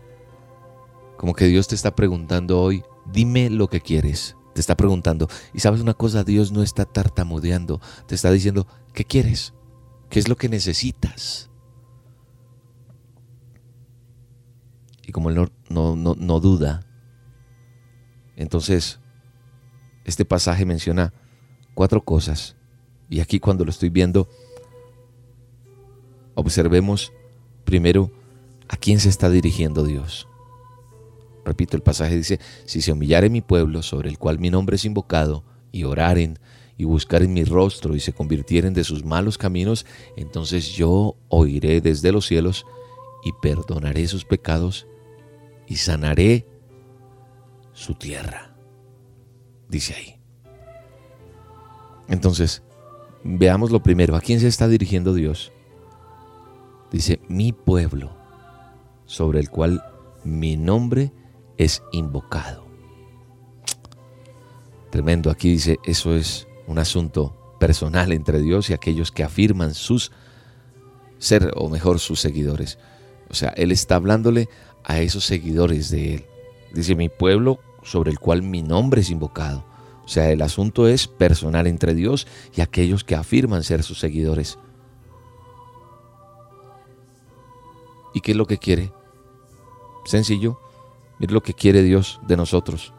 como 1.16 1.32
que 1.32 1.46
Dios 1.46 1.66
te 1.66 1.74
está 1.74 1.94
preguntando 1.94 2.60
hoy, 2.60 2.84
dime 3.10 3.48
lo 3.48 3.68
que 3.68 3.80
quieres, 3.80 4.36
te 4.52 4.60
está 4.60 4.76
preguntando, 4.76 5.28
y 5.54 5.60
sabes 5.60 5.80
una 5.80 5.94
cosa, 5.94 6.24
Dios 6.24 6.52
no 6.52 6.62
está 6.62 6.84
tartamudeando, 6.84 7.80
te 8.06 8.14
está 8.14 8.30
diciendo, 8.30 8.66
¿qué 8.92 9.06
quieres? 9.06 9.54
¿Qué 10.10 10.18
es 10.18 10.28
lo 10.28 10.36
que 10.36 10.50
necesitas? 10.50 11.50
Y 15.06 15.12
como 15.12 15.30
él 15.30 15.50
no, 15.70 15.96
no, 15.96 16.40
duda, 16.40 16.86
entonces 18.36 19.00
este 20.04 20.24
pasaje 20.24 20.64
menciona 20.64 21.12
cuatro 21.74 22.04
cosas. 22.04 22.56
Y 23.10 23.20
aquí 23.20 23.40
cuando 23.40 23.64
lo 23.64 23.70
estoy 23.70 23.90
viendo, 23.90 24.28
observemos 26.34 27.12
primero 27.64 28.10
a 28.68 28.76
quién 28.76 29.00
se 29.00 29.08
está 29.08 29.30
dirigiendo 29.30 29.84
Dios. 29.84 30.28
Repito, 31.44 31.76
el 31.76 31.82
pasaje 31.82 32.16
dice, 32.16 32.40
si 32.64 32.80
se 32.80 32.92
humillare 32.92 33.28
mi 33.28 33.42
pueblo 33.42 33.82
sobre 33.82 34.08
el 34.08 34.18
cual 34.18 34.38
mi 34.38 34.48
nombre 34.48 34.76
es 34.76 34.84
invocado, 34.84 35.44
y 35.74 35.82
oraren 35.82 36.38
y 36.78 36.84
buscaren 36.84 37.32
mi 37.32 37.42
rostro 37.42 37.96
y 37.96 38.00
se 38.00 38.12
convirtieren 38.12 38.74
de 38.74 38.84
sus 38.84 39.04
malos 39.04 39.36
caminos, 39.38 39.86
entonces 40.16 40.68
yo 40.68 41.16
oiré 41.28 41.80
desde 41.80 42.12
los 42.12 42.26
cielos 42.26 42.64
y 43.24 43.32
perdonaré 43.42 44.06
sus 44.06 44.24
pecados 44.24 44.86
y 45.66 45.76
sanaré 45.76 46.46
su 47.72 47.94
tierra. 47.94 48.53
Dice 49.74 49.92
ahí. 49.92 50.16
Entonces, 52.06 52.62
veamos 53.24 53.72
lo 53.72 53.82
primero. 53.82 54.14
¿A 54.14 54.20
quién 54.20 54.38
se 54.38 54.46
está 54.46 54.68
dirigiendo 54.68 55.12
Dios? 55.12 55.50
Dice, 56.92 57.18
mi 57.26 57.50
pueblo, 57.50 58.12
sobre 59.04 59.40
el 59.40 59.50
cual 59.50 59.82
mi 60.22 60.56
nombre 60.56 61.10
es 61.56 61.82
invocado. 61.90 62.64
Tremendo. 64.90 65.28
Aquí 65.28 65.50
dice, 65.50 65.80
eso 65.84 66.14
es 66.14 66.46
un 66.68 66.78
asunto 66.78 67.56
personal 67.58 68.12
entre 68.12 68.40
Dios 68.42 68.70
y 68.70 68.74
aquellos 68.74 69.10
que 69.10 69.24
afirman 69.24 69.74
sus 69.74 70.12
ser, 71.18 71.50
o 71.56 71.68
mejor, 71.68 71.98
sus 71.98 72.20
seguidores. 72.20 72.78
O 73.28 73.34
sea, 73.34 73.48
Él 73.56 73.72
está 73.72 73.96
hablándole 73.96 74.48
a 74.84 75.00
esos 75.00 75.24
seguidores 75.24 75.90
de 75.90 76.14
Él. 76.14 76.26
Dice, 76.72 76.94
mi 76.94 77.08
pueblo 77.08 77.58
sobre 77.84 78.10
el 78.10 78.18
cual 78.18 78.42
mi 78.42 78.62
nombre 78.62 79.02
es 79.02 79.10
invocado. 79.10 79.64
O 80.04 80.08
sea, 80.08 80.30
el 80.30 80.42
asunto 80.42 80.88
es 80.88 81.06
personal 81.06 81.66
entre 81.66 81.94
Dios 81.94 82.26
y 82.54 82.60
aquellos 82.60 83.04
que 83.04 83.14
afirman 83.14 83.62
ser 83.62 83.82
sus 83.82 84.00
seguidores. 84.00 84.58
¿Y 88.12 88.20
qué 88.20 88.32
es 88.32 88.36
lo 88.36 88.46
que 88.46 88.58
quiere? 88.58 88.92
Sencillo. 90.04 90.60
Mira 91.18 91.32
lo 91.32 91.42
que 91.42 91.54
quiere 91.54 91.82
Dios 91.82 92.20
de 92.26 92.36
nosotros. 92.36 92.92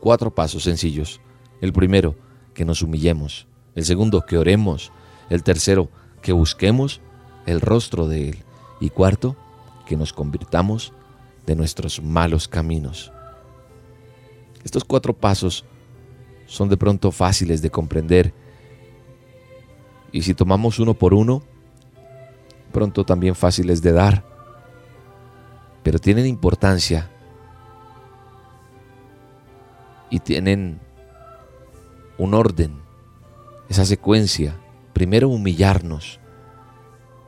Cuatro 0.00 0.34
pasos 0.34 0.64
sencillos. 0.64 1.20
El 1.60 1.72
primero, 1.72 2.16
que 2.54 2.64
nos 2.64 2.82
humillemos. 2.82 3.46
El 3.74 3.84
segundo, 3.84 4.22
que 4.26 4.38
oremos. 4.38 4.92
El 5.30 5.42
tercero, 5.42 5.88
que 6.20 6.32
busquemos 6.32 7.00
el 7.46 7.60
rostro 7.60 8.08
de 8.08 8.30
Él. 8.30 8.38
Y 8.80 8.90
cuarto, 8.90 9.36
que 9.86 9.96
nos 9.96 10.12
convirtamos 10.12 10.92
de 11.46 11.56
nuestros 11.56 12.02
malos 12.02 12.48
caminos. 12.48 13.12
Estos 14.64 14.84
cuatro 14.84 15.14
pasos 15.14 15.64
son 16.46 16.68
de 16.68 16.76
pronto 16.76 17.12
fáciles 17.12 17.62
de 17.62 17.70
comprender. 17.70 18.32
Y 20.12 20.22
si 20.22 20.34
tomamos 20.34 20.78
uno 20.78 20.94
por 20.94 21.14
uno, 21.14 21.42
pronto 22.72 23.04
también 23.04 23.34
fáciles 23.34 23.82
de 23.82 23.92
dar, 23.92 24.24
pero 25.82 25.98
tienen 25.98 26.26
importancia. 26.26 27.10
Y 30.10 30.20
tienen 30.20 30.80
un 32.16 32.34
orden, 32.34 32.80
esa 33.68 33.84
secuencia. 33.84 34.58
Primero 34.94 35.28
humillarnos, 35.28 36.18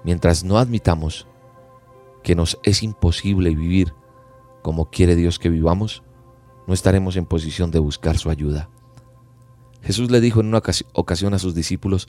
mientras 0.03 0.43
no 0.43 0.59
admitamos 0.59 1.27
que 2.23 2.35
nos 2.35 2.59
es 2.63 2.83
imposible 2.83 3.55
vivir 3.55 3.95
como 4.63 4.91
quiere 4.91 5.15
Dios 5.15 5.39
que 5.39 5.49
vivamos, 5.49 6.03
no 6.71 6.75
estaremos 6.75 7.17
en 7.17 7.27
posición 7.27 7.73
de 7.73 7.81
buscar 7.81 8.17
su 8.17 8.31
ayuda. 8.31 8.71
Jesús 9.83 10.09
le 10.11 10.21
dijo 10.21 10.41
en 10.41 10.47
una 10.47 10.63
ocasión 10.93 11.35
a 11.35 11.41
sus 11.41 11.53
discípulos 11.53 12.07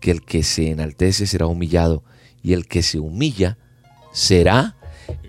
que 0.00 0.10
el 0.10 0.22
que 0.22 0.42
se 0.42 0.70
enaltece 0.70 1.26
será 1.26 1.46
humillado 1.46 2.04
y 2.42 2.52
el 2.52 2.66
que 2.66 2.82
se 2.82 2.98
humilla 2.98 3.56
será 4.12 4.76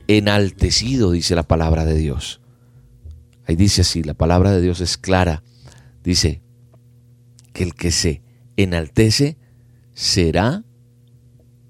enaltecido, 0.08 1.12
dice 1.12 1.34
la 1.34 1.48
palabra 1.48 1.86
de 1.86 1.96
Dios. 1.96 2.42
Ahí 3.48 3.56
dice 3.56 3.82
así, 3.82 4.04
la 4.04 4.16
palabra 4.16 4.52
de 4.52 4.60
Dios 4.60 4.82
es 4.82 4.98
clara. 4.98 5.44
Dice 6.04 6.42
que 7.54 7.64
el 7.64 7.76
que 7.76 7.92
se 7.92 8.22
enaltece 8.58 9.38
será 9.94 10.66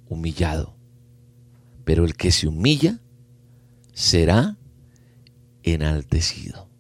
humillado 0.08 0.74
pero 1.84 2.06
el 2.06 2.16
que 2.16 2.32
se 2.32 2.48
humilla 2.48 3.00
será 3.94 4.58
enaltecido. 5.64 6.73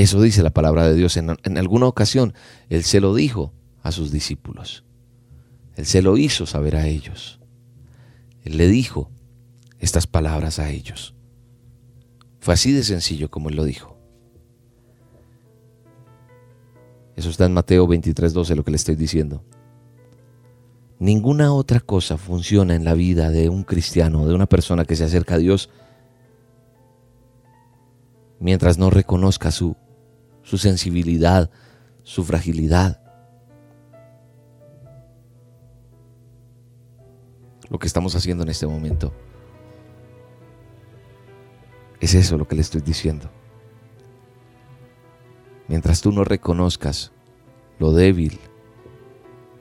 Eso 0.00 0.22
dice 0.22 0.42
la 0.42 0.48
palabra 0.48 0.88
de 0.88 0.94
Dios. 0.94 1.18
En, 1.18 1.58
alguna 1.58 1.84
ocasión 1.84 2.32
Él 2.70 2.84
se 2.84 3.00
lo 3.00 3.14
dijo 3.14 3.52
a 3.82 3.92
sus 3.92 4.10
discípulos. 4.10 4.82
Él 5.76 5.84
se 5.84 6.00
lo 6.00 6.16
hizo 6.16 6.46
saber 6.46 6.74
a 6.74 6.86
ellos. 6.86 7.38
Él 8.42 8.56
le 8.56 8.66
dijo 8.68 9.10
estas 9.78 10.06
palabras 10.06 10.58
a 10.58 10.70
ellos. 10.70 11.14
Fue 12.38 12.54
así 12.54 12.72
de 12.72 12.82
sencillo 12.82 13.30
como 13.30 13.50
Él 13.50 13.56
lo 13.56 13.64
dijo. 13.64 13.98
Eso 17.14 17.28
está 17.28 17.44
en 17.44 17.52
Mateo 17.52 17.86
23, 17.86 18.32
12, 18.32 18.56
lo 18.56 18.64
que 18.64 18.70
le 18.70 18.78
estoy 18.78 18.96
diciendo. 18.96 19.44
Ninguna 20.98 21.52
otra 21.52 21.78
cosa 21.78 22.16
funciona 22.16 22.74
en 22.74 22.86
la 22.86 22.94
vida 22.94 23.30
de 23.30 23.50
un 23.50 23.64
cristiano, 23.64 24.26
de 24.26 24.34
una 24.34 24.46
persona 24.46 24.86
que 24.86 24.96
se 24.96 25.04
acerca 25.04 25.34
a 25.34 25.38
Dios, 25.38 25.68
mientras 28.38 28.78
no 28.78 28.88
reconozca 28.88 29.50
su, 29.50 29.76
su 30.50 30.58
sensibilidad, 30.58 31.48
su 32.02 32.24
fragilidad. 32.24 33.00
Lo 37.68 37.78
que 37.78 37.86
estamos 37.86 38.16
haciendo 38.16 38.42
en 38.42 38.48
este 38.48 38.66
momento. 38.66 39.14
Es 42.00 42.14
eso 42.14 42.36
lo 42.36 42.48
que 42.48 42.56
le 42.56 42.62
estoy 42.62 42.80
diciendo. 42.80 43.30
Mientras 45.68 46.00
tú 46.00 46.10
no 46.10 46.24
reconozcas 46.24 47.12
lo 47.78 47.92
débil, 47.92 48.40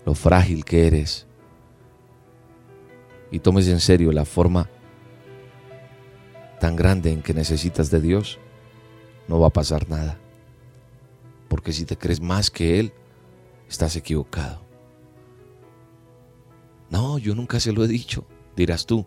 lo 0.08 0.16
frágil 0.16 0.66
que 0.66 0.88
eres, 0.88 1.28
y 3.30 3.38
tomes 3.38 3.68
en 3.68 3.80
serio 3.80 4.12
la 4.12 4.26
forma 4.26 4.68
tan 6.60 6.76
grande 6.76 7.12
en 7.12 7.22
que 7.22 7.36
necesitas 7.36 7.92
de 7.92 8.02
Dios, 8.02 8.40
no 9.28 9.40
va 9.40 9.50
a 9.50 9.54
pasar 9.54 9.88
nada. 9.88 10.18
Porque 11.50 11.74
si 11.74 11.84
te 11.84 11.97
crees 11.97 12.22
más 12.22 12.50
que 12.50 12.80
Él, 12.80 12.93
estás 13.68 13.97
equivocado. 13.97 14.66
No, 16.89 17.18
yo 17.18 17.36
nunca 17.36 17.60
se 17.60 17.74
lo 17.74 17.84
he 17.84 17.88
dicho, 17.88 18.26
dirás 18.56 18.86
tú. 18.86 19.06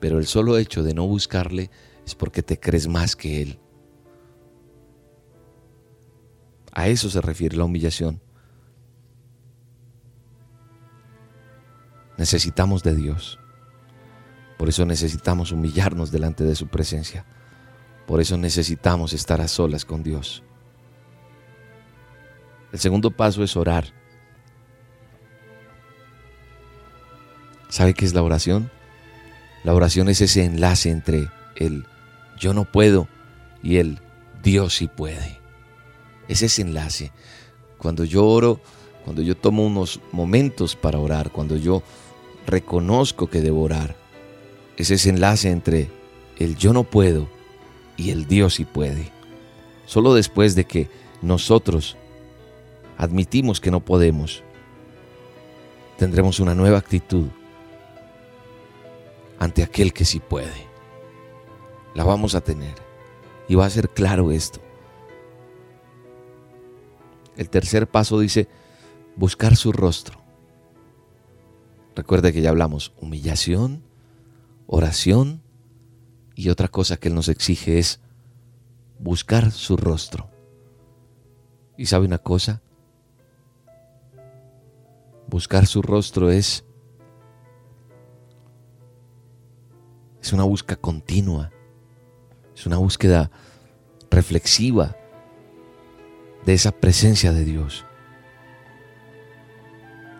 Pero 0.00 0.18
el 0.18 0.26
solo 0.26 0.56
hecho 0.56 0.82
de 0.82 0.94
no 0.94 1.06
buscarle 1.06 1.70
es 2.06 2.14
porque 2.14 2.42
te 2.42 2.58
crees 2.58 2.88
más 2.88 3.14
que 3.14 3.42
Él. 3.42 3.60
A 6.72 6.88
eso 6.88 7.10
se 7.10 7.20
refiere 7.20 7.56
la 7.56 7.64
humillación. 7.64 8.20
Necesitamos 12.16 12.82
de 12.82 12.94
Dios. 12.94 13.38
Por 14.56 14.68
eso 14.68 14.84
necesitamos 14.84 15.52
humillarnos 15.52 16.10
delante 16.10 16.44
de 16.44 16.54
su 16.54 16.68
presencia. 16.68 17.24
Por 18.06 18.20
eso 18.20 18.36
necesitamos 18.36 19.12
estar 19.12 19.40
a 19.40 19.48
solas 19.48 19.84
con 19.84 20.02
Dios. 20.02 20.42
El 22.72 22.78
segundo 22.78 23.10
paso 23.10 23.42
es 23.42 23.56
orar. 23.56 23.92
¿Sabe 27.68 27.94
qué 27.94 28.04
es 28.04 28.14
la 28.14 28.22
oración? 28.22 28.70
La 29.64 29.74
oración 29.74 30.08
es 30.08 30.20
ese 30.20 30.44
enlace 30.44 30.90
entre 30.90 31.28
el 31.56 31.86
yo 32.38 32.54
no 32.54 32.64
puedo 32.64 33.08
y 33.62 33.76
el 33.76 34.00
Dios 34.42 34.76
sí 34.76 34.88
puede. 34.88 35.38
Es 36.28 36.42
ese 36.42 36.62
enlace. 36.62 37.12
Cuando 37.78 38.04
yo 38.04 38.26
oro, 38.26 38.60
cuando 39.04 39.22
yo 39.22 39.36
tomo 39.36 39.66
unos 39.66 40.00
momentos 40.12 40.76
para 40.76 40.98
orar, 40.98 41.30
cuando 41.30 41.56
yo 41.56 41.82
reconozco 42.46 43.28
que 43.28 43.40
debo 43.40 43.62
orar, 43.62 43.96
es 44.76 44.90
ese 44.90 45.10
enlace 45.10 45.50
entre 45.50 45.90
el 46.38 46.56
yo 46.56 46.72
no 46.72 46.84
puedo 46.84 47.28
y 47.96 48.10
el 48.10 48.26
Dios 48.26 48.54
sí 48.54 48.64
puede. 48.64 49.12
Solo 49.86 50.14
después 50.14 50.54
de 50.54 50.64
que 50.64 50.88
nosotros 51.20 51.96
admitimos 53.00 53.62
que 53.62 53.70
no 53.70 53.80
podemos, 53.82 54.42
tendremos 55.96 56.38
una 56.38 56.54
nueva 56.54 56.76
actitud 56.76 57.28
ante 59.38 59.62
aquel 59.62 59.94
que 59.94 60.04
sí 60.04 60.20
puede. 60.20 60.66
La 61.94 62.04
vamos 62.04 62.34
a 62.34 62.42
tener. 62.42 62.74
Y 63.48 63.54
va 63.54 63.64
a 63.64 63.70
ser 63.70 63.88
claro 63.88 64.32
esto. 64.32 64.60
El 67.38 67.48
tercer 67.48 67.88
paso 67.88 68.20
dice, 68.20 68.48
buscar 69.16 69.56
su 69.56 69.72
rostro. 69.72 70.20
Recuerda 71.96 72.32
que 72.32 72.42
ya 72.42 72.50
hablamos, 72.50 72.92
humillación, 73.00 73.82
oración 74.66 75.40
y 76.34 76.50
otra 76.50 76.68
cosa 76.68 76.98
que 76.98 77.08
Él 77.08 77.14
nos 77.14 77.30
exige 77.30 77.78
es 77.78 77.98
buscar 78.98 79.52
su 79.52 79.78
rostro. 79.78 80.28
¿Y 81.78 81.86
sabe 81.86 82.04
una 82.04 82.18
cosa? 82.18 82.60
Buscar 85.30 85.64
su 85.64 85.80
rostro 85.80 86.28
es 86.28 86.64
es 90.20 90.32
una 90.32 90.42
búsqueda 90.42 90.76
continua, 90.76 91.52
es 92.52 92.66
una 92.66 92.78
búsqueda 92.78 93.30
reflexiva 94.10 94.96
de 96.44 96.52
esa 96.52 96.72
presencia 96.72 97.32
de 97.32 97.44
Dios. 97.44 97.84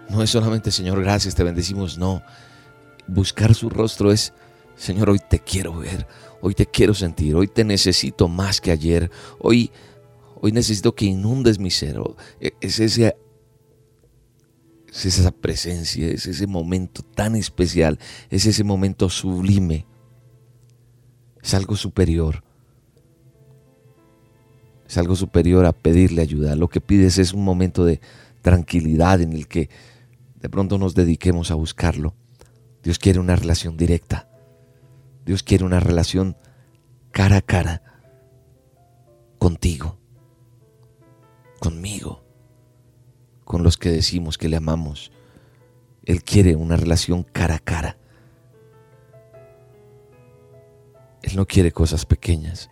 No 0.08 0.22
es 0.22 0.30
solamente, 0.30 0.70
Señor, 0.70 1.02
gracias, 1.02 1.34
te 1.34 1.42
bendecimos, 1.42 1.98
no. 1.98 2.22
Buscar 3.08 3.52
su 3.56 3.68
rostro 3.68 4.12
es, 4.12 4.32
Señor, 4.76 5.10
hoy 5.10 5.18
te 5.18 5.40
quiero 5.40 5.76
ver, 5.76 6.06
hoy 6.40 6.54
te 6.54 6.66
quiero 6.66 6.94
sentir, 6.94 7.34
hoy 7.34 7.48
te 7.48 7.64
necesito 7.64 8.28
más 8.28 8.60
que 8.60 8.70
ayer, 8.70 9.10
hoy, 9.40 9.72
hoy 10.40 10.52
necesito 10.52 10.94
que 10.94 11.06
inundes 11.06 11.58
mi 11.58 11.72
ser. 11.72 12.00
E, 12.38 12.52
es, 12.60 12.78
ese, 12.78 13.16
es 14.90 15.06
esa 15.06 15.30
presencia, 15.30 16.08
es 16.08 16.26
ese 16.26 16.46
momento 16.46 17.02
tan 17.02 17.36
especial, 17.36 17.98
es 18.28 18.46
ese 18.46 18.64
momento 18.64 19.08
sublime 19.08 19.86
es 21.42 21.54
algo 21.54 21.76
superior. 21.76 22.42
Es 24.86 24.98
algo 24.98 25.14
superior 25.14 25.66
a 25.66 25.72
pedirle 25.72 26.22
ayuda. 26.22 26.56
Lo 26.56 26.68
que 26.68 26.80
pides 26.80 27.18
es 27.18 27.32
un 27.32 27.44
momento 27.44 27.84
de 27.84 28.00
tranquilidad 28.42 29.20
en 29.20 29.32
el 29.32 29.46
que 29.46 29.70
de 30.40 30.48
pronto 30.48 30.78
nos 30.78 30.94
dediquemos 30.94 31.50
a 31.50 31.54
buscarlo. 31.54 32.14
Dios 32.82 32.98
quiere 32.98 33.20
una 33.20 33.36
relación 33.36 33.76
directa. 33.76 34.28
Dios 35.24 35.42
quiere 35.42 35.64
una 35.64 35.80
relación 35.80 36.36
cara 37.12 37.36
a 37.36 37.42
cara 37.42 37.82
contigo, 39.38 39.96
conmigo, 41.60 42.19
los 43.62 43.76
que 43.76 43.90
decimos 43.90 44.38
que 44.38 44.48
le 44.48 44.56
amamos. 44.56 45.12
Él 46.04 46.22
quiere 46.22 46.56
una 46.56 46.76
relación 46.76 47.22
cara 47.22 47.56
a 47.56 47.58
cara. 47.58 47.98
Él 51.22 51.36
no 51.36 51.46
quiere 51.46 51.72
cosas 51.72 52.06
pequeñas. 52.06 52.70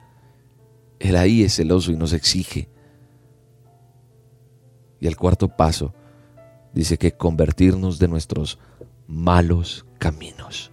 Él 0.99 1.17
ahí 1.17 1.43
es 1.43 1.57
celoso 1.57 1.93
y 1.93 1.97
nos 1.97 2.13
exige. 2.13 2.69
Y 5.01 5.07
el 5.07 5.17
cuarto 5.17 5.49
paso 5.49 5.95
dice 6.73 6.99
que 6.99 7.13
convertirnos 7.13 7.99
de 7.99 8.09
nuestros 8.09 8.59
malos 9.07 9.87
caminos. 9.99 10.71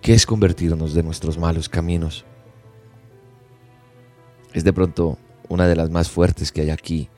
¿Qué 0.00 0.14
es 0.14 0.24
convertirnos 0.24 0.94
de 0.94 1.02
nuestros 1.02 1.36
malos 1.36 1.68
caminos? 1.68 2.24
Es 4.54 4.64
de 4.64 4.72
pronto 4.72 5.18
una 5.48 5.66
de 5.66 5.76
las 5.76 5.90
más 5.90 6.08
fuertes 6.08 6.52
que 6.52 6.62
hay 6.62 6.70
aquí, 6.70 7.10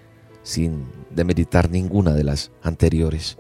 sin 0.42 0.86
demeritar 1.10 1.70
ninguna 1.70 2.12
de 2.14 2.24
las 2.24 2.50
anteriores. 2.62 3.38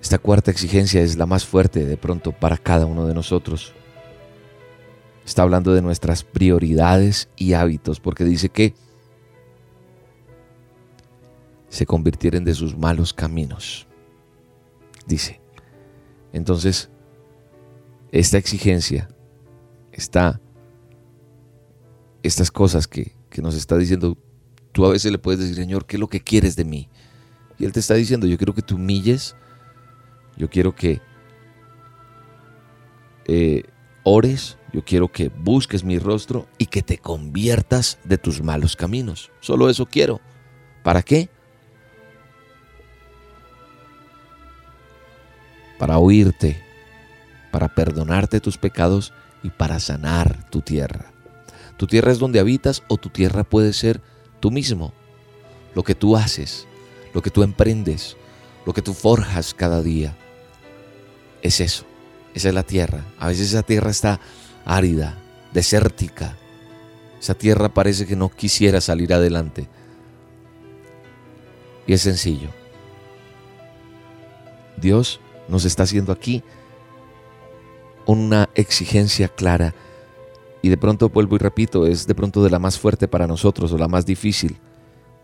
Esta 0.00 0.18
cuarta 0.18 0.50
exigencia 0.50 1.00
es 1.00 1.16
la 1.16 1.26
más 1.26 1.46
fuerte 1.46 1.84
de 1.86 1.96
pronto 1.96 2.32
para 2.32 2.58
cada 2.58 2.86
uno 2.86 3.06
de 3.06 3.14
nosotros. 3.14 3.72
Está 5.24 5.42
hablando 5.42 5.72
de 5.72 5.80
nuestras 5.80 6.22
prioridades 6.22 7.30
y 7.36 7.54
hábitos, 7.54 8.00
porque 8.00 8.24
dice 8.24 8.50
que 8.50 8.74
se 11.70 11.86
convirtieren 11.86 12.44
de 12.44 12.54
sus 12.54 12.76
malos 12.76 13.14
caminos. 13.14 13.86
Dice. 15.06 15.40
Entonces, 16.32 16.90
esta 18.12 18.38
exigencia, 18.38 19.08
está, 19.90 20.40
estas 22.22 22.50
cosas 22.50 22.86
que, 22.86 23.12
que 23.30 23.40
nos 23.40 23.54
está 23.54 23.76
diciendo, 23.78 24.18
tú 24.74 24.84
a 24.84 24.90
veces 24.90 25.10
le 25.10 25.16
puedes 25.16 25.40
decir, 25.40 25.54
Señor, 25.54 25.86
¿qué 25.86 25.96
es 25.96 26.00
lo 26.00 26.08
que 26.08 26.20
quieres 26.20 26.54
de 26.56 26.66
mí? 26.66 26.90
Y 27.58 27.64
Él 27.64 27.72
te 27.72 27.80
está 27.80 27.94
diciendo, 27.94 28.26
yo 28.26 28.36
quiero 28.36 28.54
que 28.54 28.60
te 28.60 28.74
humilles 28.74 29.34
yo 30.36 30.50
quiero 30.50 30.74
que 30.74 31.00
eh, 33.26 33.62
ores, 34.02 34.58
yo 34.72 34.84
quiero 34.84 35.10
que 35.10 35.28
busques 35.28 35.84
mi 35.84 35.98
rostro 35.98 36.48
y 36.58 36.66
que 36.66 36.82
te 36.82 36.98
conviertas 36.98 37.98
de 38.04 38.18
tus 38.18 38.42
malos 38.42 38.76
caminos. 38.76 39.30
Solo 39.40 39.70
eso 39.70 39.86
quiero. 39.86 40.20
¿Para 40.82 41.02
qué? 41.02 41.28
Para 45.78 45.98
oírte, 45.98 46.60
para 47.50 47.68
perdonarte 47.68 48.40
tus 48.40 48.58
pecados 48.58 49.12
y 49.42 49.50
para 49.50 49.78
sanar 49.78 50.50
tu 50.50 50.60
tierra. 50.60 51.12
Tu 51.76 51.86
tierra 51.86 52.12
es 52.12 52.18
donde 52.18 52.40
habitas 52.40 52.82
o 52.88 52.96
tu 52.96 53.08
tierra 53.08 53.44
puede 53.44 53.72
ser 53.72 54.00
tú 54.44 54.50
mismo, 54.50 54.92
lo 55.74 55.82
que 55.82 55.94
tú 55.94 56.18
haces, 56.18 56.66
lo 57.14 57.22
que 57.22 57.30
tú 57.30 57.42
emprendes, 57.42 58.14
lo 58.66 58.74
que 58.74 58.82
tú 58.82 58.92
forjas 58.92 59.54
cada 59.54 59.80
día 59.80 60.18
es 61.40 61.60
eso. 61.60 61.86
Esa 62.34 62.48
es 62.48 62.54
la 62.54 62.62
tierra. 62.62 63.06
A 63.18 63.28
veces 63.28 63.48
esa 63.48 63.62
tierra 63.62 63.90
está 63.90 64.20
árida, 64.66 65.16
desértica. 65.54 66.36
Esa 67.18 67.32
tierra 67.32 67.70
parece 67.70 68.04
que 68.04 68.16
no 68.16 68.28
quisiera 68.28 68.82
salir 68.82 69.14
adelante. 69.14 69.66
Y 71.86 71.94
es 71.94 72.02
sencillo. 72.02 72.50
Dios 74.76 75.20
nos 75.48 75.64
está 75.64 75.84
haciendo 75.84 76.12
aquí 76.12 76.42
una 78.04 78.50
exigencia 78.54 79.28
clara. 79.28 79.74
Y 80.64 80.70
de 80.70 80.78
pronto 80.78 81.10
vuelvo 81.10 81.36
y 81.36 81.38
repito, 81.38 81.86
es 81.86 82.06
de 82.06 82.14
pronto 82.14 82.42
de 82.42 82.48
la 82.48 82.58
más 82.58 82.78
fuerte 82.78 83.06
para 83.06 83.26
nosotros 83.26 83.70
o 83.72 83.76
la 83.76 83.88
más 83.88 84.06
difícil, 84.06 84.56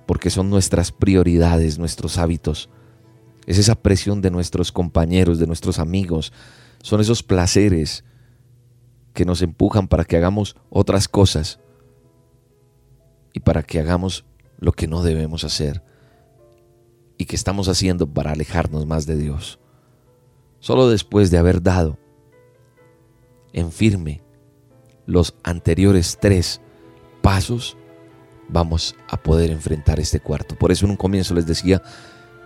porque 0.05 0.29
son 0.29 0.51
nuestras 0.51 0.93
prioridades, 0.93 1.79
nuestros 1.79 2.19
hábitos 2.19 2.69
es 3.47 3.59
esa 3.59 3.75
presión 3.75 4.21
de 4.21 4.31
nuestros 4.31 4.71
compañeros, 4.71 5.39
de 5.39 5.47
nuestros 5.47 5.79
amigos, 5.79 6.33
son 6.83 7.01
esos 7.01 7.23
placeres 7.23 8.05
que 9.13 9.25
nos 9.25 9.43
empujan 9.43 9.89
para 9.89 10.05
que 10.05 10.17
hagamos 10.17 10.57
otras 10.69 11.09
cosas 11.09 11.59
y 13.33 13.41
para 13.41 13.63
que 13.63 13.81
hagamos 13.81 14.25
lo 14.59 14.71
que 14.71 14.87
no 14.87 15.03
debemos 15.03 15.43
hacer 15.43 15.83
y 17.19 17.25
que 17.25 17.35
estamos 17.35 17.69
haciendo 17.69 18.07
para 18.07 18.31
alejarnos 18.31 18.87
más 18.87 19.07
de 19.07 19.17
Dios. 19.17 19.59
Solo 20.61 20.89
después 20.89 21.33
de 21.33 21.39
haber 21.39 21.61
dado 21.61 21.99
en 23.53 23.73
firme 23.73 24.23
los 25.11 25.35
anteriores 25.43 26.19
tres 26.21 26.61
pasos, 27.21 27.77
vamos 28.49 28.95
a 29.09 29.17
poder 29.17 29.51
enfrentar 29.51 30.01
este 30.01 30.21
cuarto. 30.21 30.57
Por 30.57 30.73
eso 30.73 30.87
en 30.87 30.93
un 30.93 30.97
comienzo 30.97 31.35
les 31.35 31.47
decía 31.47 31.83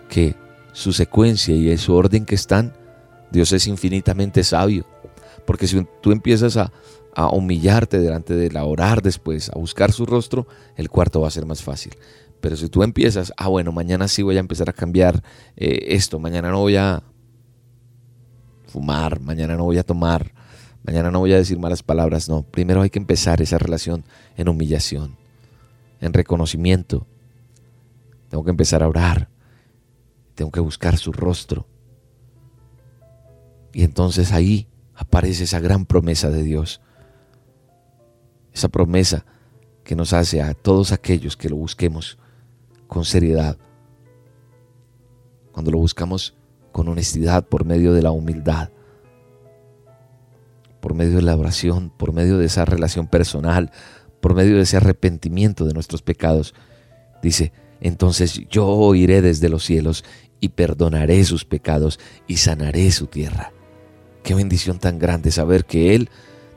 que 0.08 0.34
su 0.72 0.92
secuencia 0.92 1.54
y 1.54 1.76
su 1.78 1.94
orden 1.94 2.24
que 2.24 2.34
están, 2.34 2.76
Dios 3.30 3.52
es 3.52 3.66
infinitamente 3.66 4.42
sabio. 4.44 4.86
Porque 5.46 5.66
si 5.66 5.86
tú 6.00 6.12
empiezas 6.12 6.56
a, 6.56 6.72
humillarte 7.32 8.00
delante 8.00 8.34
de 8.34 8.50
la 8.50 8.64
orar 8.64 9.00
después, 9.00 9.48
a 9.50 9.58
buscar 9.58 9.92
su 9.92 10.04
rostro, 10.04 10.48
el 10.74 10.90
cuarto 10.90 11.20
va 11.20 11.28
a 11.28 11.30
ser 11.30 11.46
más 11.46 11.62
fácil. 11.62 11.94
Pero 12.40 12.56
si 12.56 12.68
tú 12.68 12.82
empiezas, 12.82 13.32
ah, 13.36 13.46
bueno, 13.46 13.70
mañana 13.70 14.08
sí 14.08 14.22
voy 14.22 14.36
a 14.36 14.40
empezar 14.40 14.68
a 14.68 14.72
cambiar 14.72 15.22
eh, 15.56 15.78
esto, 15.90 16.18
mañana 16.18 16.50
no 16.50 16.58
voy 16.58 16.74
a 16.74 17.04
fumar, 18.66 19.20
mañana 19.20 19.56
no 19.56 19.62
voy 19.62 19.78
a 19.78 19.84
tomar, 19.84 20.34
mañana 20.84 21.10
no 21.10 21.18
voy 21.18 21.32
a 21.32 21.38
decir 21.38 21.58
malas 21.58 21.82
palabras, 21.82 22.28
no. 22.28 22.42
Primero 22.42 22.82
hay 22.82 22.90
que 22.90 22.98
empezar 22.98 23.42
esa 23.42 23.58
relación 23.58 24.04
en 24.36 24.48
humillación, 24.48 25.16
en 26.00 26.12
reconocimiento. 26.12 27.06
Tengo 28.28 28.44
que 28.44 28.50
empezar 28.50 28.82
a 28.82 28.88
orar, 28.88 29.28
tengo 30.34 30.50
que 30.50 30.60
buscar 30.60 30.96
su 30.96 31.12
rostro. 31.12 31.66
Y 33.72 33.82
entonces 33.82 34.32
ahí 34.32 34.68
aparece 34.94 35.44
esa 35.44 35.58
gran 35.58 35.86
promesa 35.86 36.30
de 36.30 36.42
Dios. 36.42 36.80
Esa 38.52 38.68
promesa 38.68 39.24
que 39.82 39.96
nos 39.96 40.12
hace 40.12 40.40
a 40.40 40.54
todos 40.54 40.92
aquellos 40.92 41.36
que 41.36 41.48
lo 41.48 41.56
busquemos 41.56 42.18
con 42.86 43.04
seriedad. 43.04 43.58
Cuando 45.52 45.70
lo 45.70 45.78
buscamos 45.78 46.34
con 46.72 46.88
honestidad 46.88 47.46
por 47.46 47.64
medio 47.64 47.92
de 47.92 48.02
la 48.02 48.10
humildad, 48.10 48.70
por 50.84 50.92
medio 50.92 51.16
de 51.16 51.22
la 51.22 51.34
oración, 51.34 51.90
por 51.96 52.12
medio 52.12 52.36
de 52.36 52.44
esa 52.44 52.66
relación 52.66 53.06
personal, 53.06 53.70
por 54.20 54.34
medio 54.34 54.56
de 54.56 54.64
ese 54.64 54.76
arrepentimiento 54.76 55.64
de 55.64 55.72
nuestros 55.72 56.02
pecados. 56.02 56.54
Dice, 57.22 57.54
entonces 57.80 58.42
yo 58.50 58.94
iré 58.94 59.22
desde 59.22 59.48
los 59.48 59.64
cielos 59.64 60.04
y 60.40 60.50
perdonaré 60.50 61.24
sus 61.24 61.46
pecados 61.46 61.98
y 62.26 62.36
sanaré 62.36 62.92
su 62.92 63.06
tierra. 63.06 63.50
Qué 64.22 64.34
bendición 64.34 64.78
tan 64.78 64.98
grande 64.98 65.30
saber 65.30 65.64
que 65.64 65.94
Él 65.94 66.10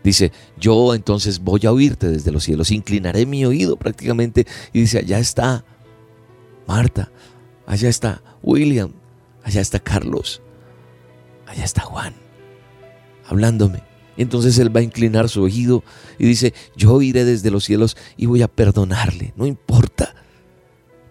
dice, 0.04 0.34
yo 0.60 0.94
entonces 0.94 1.40
voy 1.40 1.62
a 1.66 1.72
oírte 1.72 2.10
desde 2.10 2.34
los 2.34 2.44
cielos, 2.44 2.72
inclinaré 2.72 3.26
mi 3.26 3.46
oído 3.46 3.78
prácticamente 3.78 4.46
y 4.74 4.82
dice, 4.82 4.98
allá 4.98 5.20
está 5.20 5.64
Marta, 6.68 7.14
allá 7.66 7.88
está 7.88 8.22
William, 8.44 8.92
allá 9.46 9.62
está 9.62 9.80
Carlos, 9.80 10.42
allá 11.46 11.64
está 11.64 11.84
Juan, 11.84 12.14
hablándome. 13.26 13.88
Entonces 14.18 14.58
Él 14.58 14.76
va 14.76 14.80
a 14.80 14.84
inclinar 14.84 15.30
su 15.30 15.44
oído 15.44 15.84
y 16.18 16.26
dice, 16.26 16.54
yo 16.76 17.02
iré 17.02 17.24
desde 17.24 17.52
los 17.52 17.64
cielos 17.64 17.96
y 18.18 18.26
voy 18.26 18.42
a 18.42 18.48
perdonarle, 18.48 19.34
no 19.36 19.46
importa, 19.46 20.16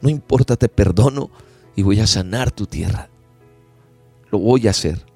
no 0.01 0.09
importa, 0.09 0.57
te 0.57 0.69
perdono 0.69 1.31
y 1.77 1.83
voy 1.83 2.01
a 2.01 2.07
sanar 2.07 2.51
tu 2.51 2.67
tierra. 2.67 3.09
Lo 4.31 4.39
voy 4.39 4.67
a 4.67 4.71
hacer. 4.71 5.07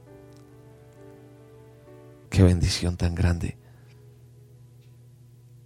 Qué 2.31 2.43
bendición 2.43 2.97
tan 2.97 3.15
grande. 3.15 3.59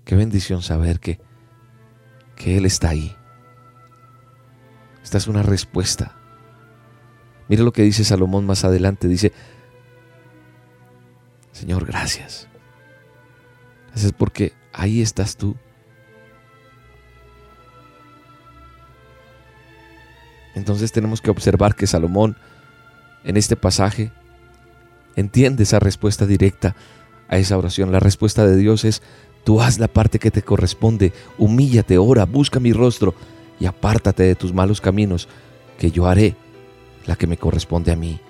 Qué 0.05 0.16
bendición 0.16 0.62
saber 0.62 1.01
que, 1.01 1.20
que 2.37 2.57
Él 2.57 2.64
está 2.64 2.91
ahí. 2.91 3.14
Esta 5.03 5.18
es 5.18 5.27
una 5.27 5.43
respuesta. 5.43 6.16
Mire 7.49 7.62
lo 7.62 7.72
que 7.72 7.83
dice 7.83 8.05
Salomón 8.05 8.47
más 8.47 8.64
adelante. 8.64 9.09
Dice, 9.09 9.33
Señor, 11.64 11.86
gracias. 11.86 12.46
Gracias 13.88 14.12
porque 14.12 14.52
ahí 14.74 15.00
estás 15.00 15.38
tú. 15.38 15.56
Entonces 20.54 20.92
tenemos 20.92 21.22
que 21.22 21.30
observar 21.30 21.74
que 21.74 21.86
Salomón 21.86 22.36
en 23.24 23.38
este 23.38 23.56
pasaje 23.56 24.12
entiende 25.16 25.62
esa 25.62 25.78
respuesta 25.78 26.26
directa 26.26 26.76
a 27.28 27.38
esa 27.38 27.56
oración. 27.56 27.92
La 27.92 27.98
respuesta 27.98 28.46
de 28.46 28.58
Dios 28.58 28.84
es, 28.84 29.00
tú 29.42 29.62
haz 29.62 29.78
la 29.78 29.88
parte 29.88 30.18
que 30.18 30.30
te 30.30 30.42
corresponde, 30.42 31.14
humíllate, 31.38 31.96
ora, 31.96 32.26
busca 32.26 32.60
mi 32.60 32.74
rostro 32.74 33.14
y 33.58 33.64
apártate 33.64 34.24
de 34.24 34.34
tus 34.34 34.52
malos 34.52 34.82
caminos, 34.82 35.28
que 35.78 35.90
yo 35.90 36.06
haré 36.08 36.36
la 37.06 37.16
que 37.16 37.26
me 37.26 37.38
corresponde 37.38 37.90
a 37.90 37.96
mí. 37.96 38.20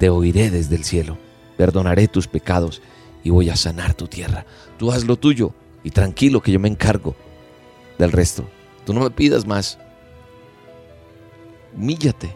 Te 0.00 0.10
oiré 0.10 0.50
desde 0.50 0.74
el 0.74 0.82
cielo, 0.82 1.16
perdonaré 1.62 2.08
tus 2.08 2.26
pecados 2.26 2.82
y 3.22 3.30
voy 3.30 3.48
a 3.48 3.54
sanar 3.54 3.94
tu 3.94 4.08
tierra. 4.08 4.44
Tú 4.78 4.90
haz 4.90 5.04
lo 5.04 5.16
tuyo 5.16 5.54
y 5.84 5.92
tranquilo 5.92 6.42
que 6.42 6.50
yo 6.50 6.58
me 6.58 6.66
encargo 6.66 7.14
del 8.00 8.10
resto. 8.10 8.44
Tú 8.84 8.92
no 8.92 8.98
me 8.98 9.10
pidas 9.12 9.46
más. 9.46 9.78
Humíllate. 11.72 12.34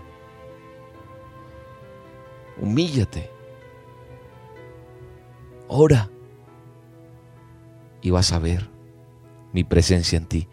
Humíllate. 2.62 3.29
Ora. 5.66 6.09
Y 8.01 8.11
vas 8.11 8.31
a 8.31 8.39
ver 8.39 8.70
mi 9.53 9.64
presencia 9.64 10.18
en 10.18 10.27
ti. 10.27 10.49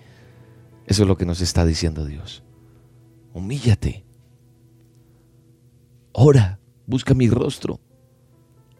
Eso 0.88 1.04
es 1.04 1.08
lo 1.08 1.16
que 1.16 1.28
nos 1.28 1.42
está 1.42 1.64
diciendo 1.64 2.06
Dios. 2.06 2.44
Humíllate. 3.36 4.04
Ora. 6.12 6.60
Busca 6.88 7.14
mi 7.14 7.30
rostro. 7.30 7.80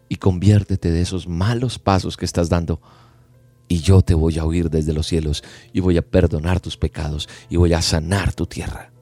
Y 0.08 0.16
conviértete 0.16 0.90
de 0.90 1.00
esos 1.00 1.26
malos 1.26 1.78
pasos 1.78 2.16
que 2.16 2.24
estás 2.24 2.48
dando. 2.48 2.80
Y 3.68 3.80
yo 3.80 4.02
te 4.02 4.14
voy 4.14 4.38
a 4.38 4.44
oír 4.44 4.70
desde 4.70 4.92
los 4.92 5.06
cielos 5.06 5.42
y 5.72 5.80
voy 5.80 5.96
a 5.96 6.02
perdonar 6.02 6.60
tus 6.60 6.76
pecados 6.76 7.28
y 7.48 7.56
voy 7.56 7.72
a 7.72 7.82
sanar 7.82 8.32
tu 8.34 8.46
tierra. 8.46 8.92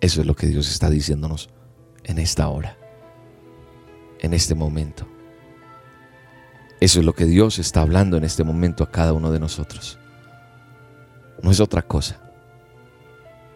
Eso 0.00 0.20
es 0.20 0.26
lo 0.26 0.34
que 0.34 0.46
Dios 0.46 0.70
está 0.70 0.90
diciéndonos 0.90 1.48
en 2.04 2.18
esta 2.18 2.48
hora, 2.48 2.76
en 4.20 4.34
este 4.34 4.54
momento. 4.54 5.06
Eso 6.80 7.00
es 7.00 7.06
lo 7.06 7.14
que 7.14 7.26
Dios 7.26 7.58
está 7.58 7.82
hablando 7.82 8.16
en 8.16 8.24
este 8.24 8.44
momento 8.44 8.84
a 8.84 8.90
cada 8.90 9.12
uno 9.12 9.32
de 9.32 9.40
nosotros. 9.40 9.98
No 11.42 11.50
es 11.50 11.60
otra 11.60 11.82
cosa, 11.82 12.20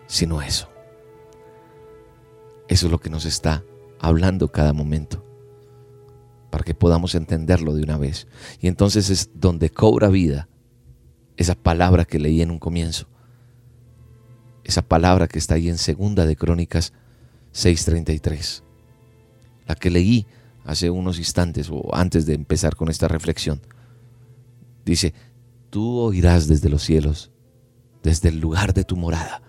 sino 0.06 0.42
eso. 0.42 0.68
Eso 2.68 2.86
es 2.86 2.92
lo 2.92 2.98
que 2.98 3.10
nos 3.10 3.24
está 3.24 3.62
hablando 4.02 4.48
cada 4.48 4.74
momento, 4.74 5.24
para 6.50 6.64
que 6.64 6.74
podamos 6.74 7.14
entenderlo 7.14 7.74
de 7.74 7.82
una 7.82 7.96
vez. 7.96 8.26
Y 8.60 8.68
entonces 8.68 9.08
es 9.08 9.30
donde 9.34 9.70
cobra 9.70 10.08
vida 10.08 10.48
esa 11.38 11.54
palabra 11.54 12.04
que 12.04 12.18
leí 12.18 12.42
en 12.42 12.50
un 12.50 12.58
comienzo 12.58 13.08
esa 14.64 14.82
palabra 14.82 15.28
que 15.28 15.38
está 15.38 15.54
ahí 15.54 15.68
en 15.68 15.78
Segunda 15.78 16.26
de 16.26 16.36
Crónicas 16.36 16.92
6:33, 17.52 18.62
la 19.66 19.74
que 19.74 19.90
leí 19.90 20.26
hace 20.64 20.90
unos 20.90 21.18
instantes 21.18 21.68
o 21.70 21.94
antes 21.94 22.26
de 22.26 22.34
empezar 22.34 22.76
con 22.76 22.88
esta 22.88 23.08
reflexión. 23.08 23.60
Dice, 24.84 25.14
tú 25.70 25.98
oirás 25.98 26.48
desde 26.48 26.68
los 26.68 26.82
cielos, 26.82 27.30
desde 28.02 28.28
el 28.28 28.40
lugar 28.40 28.74
de 28.74 28.84
tu 28.84 28.96
morada, 28.96 29.42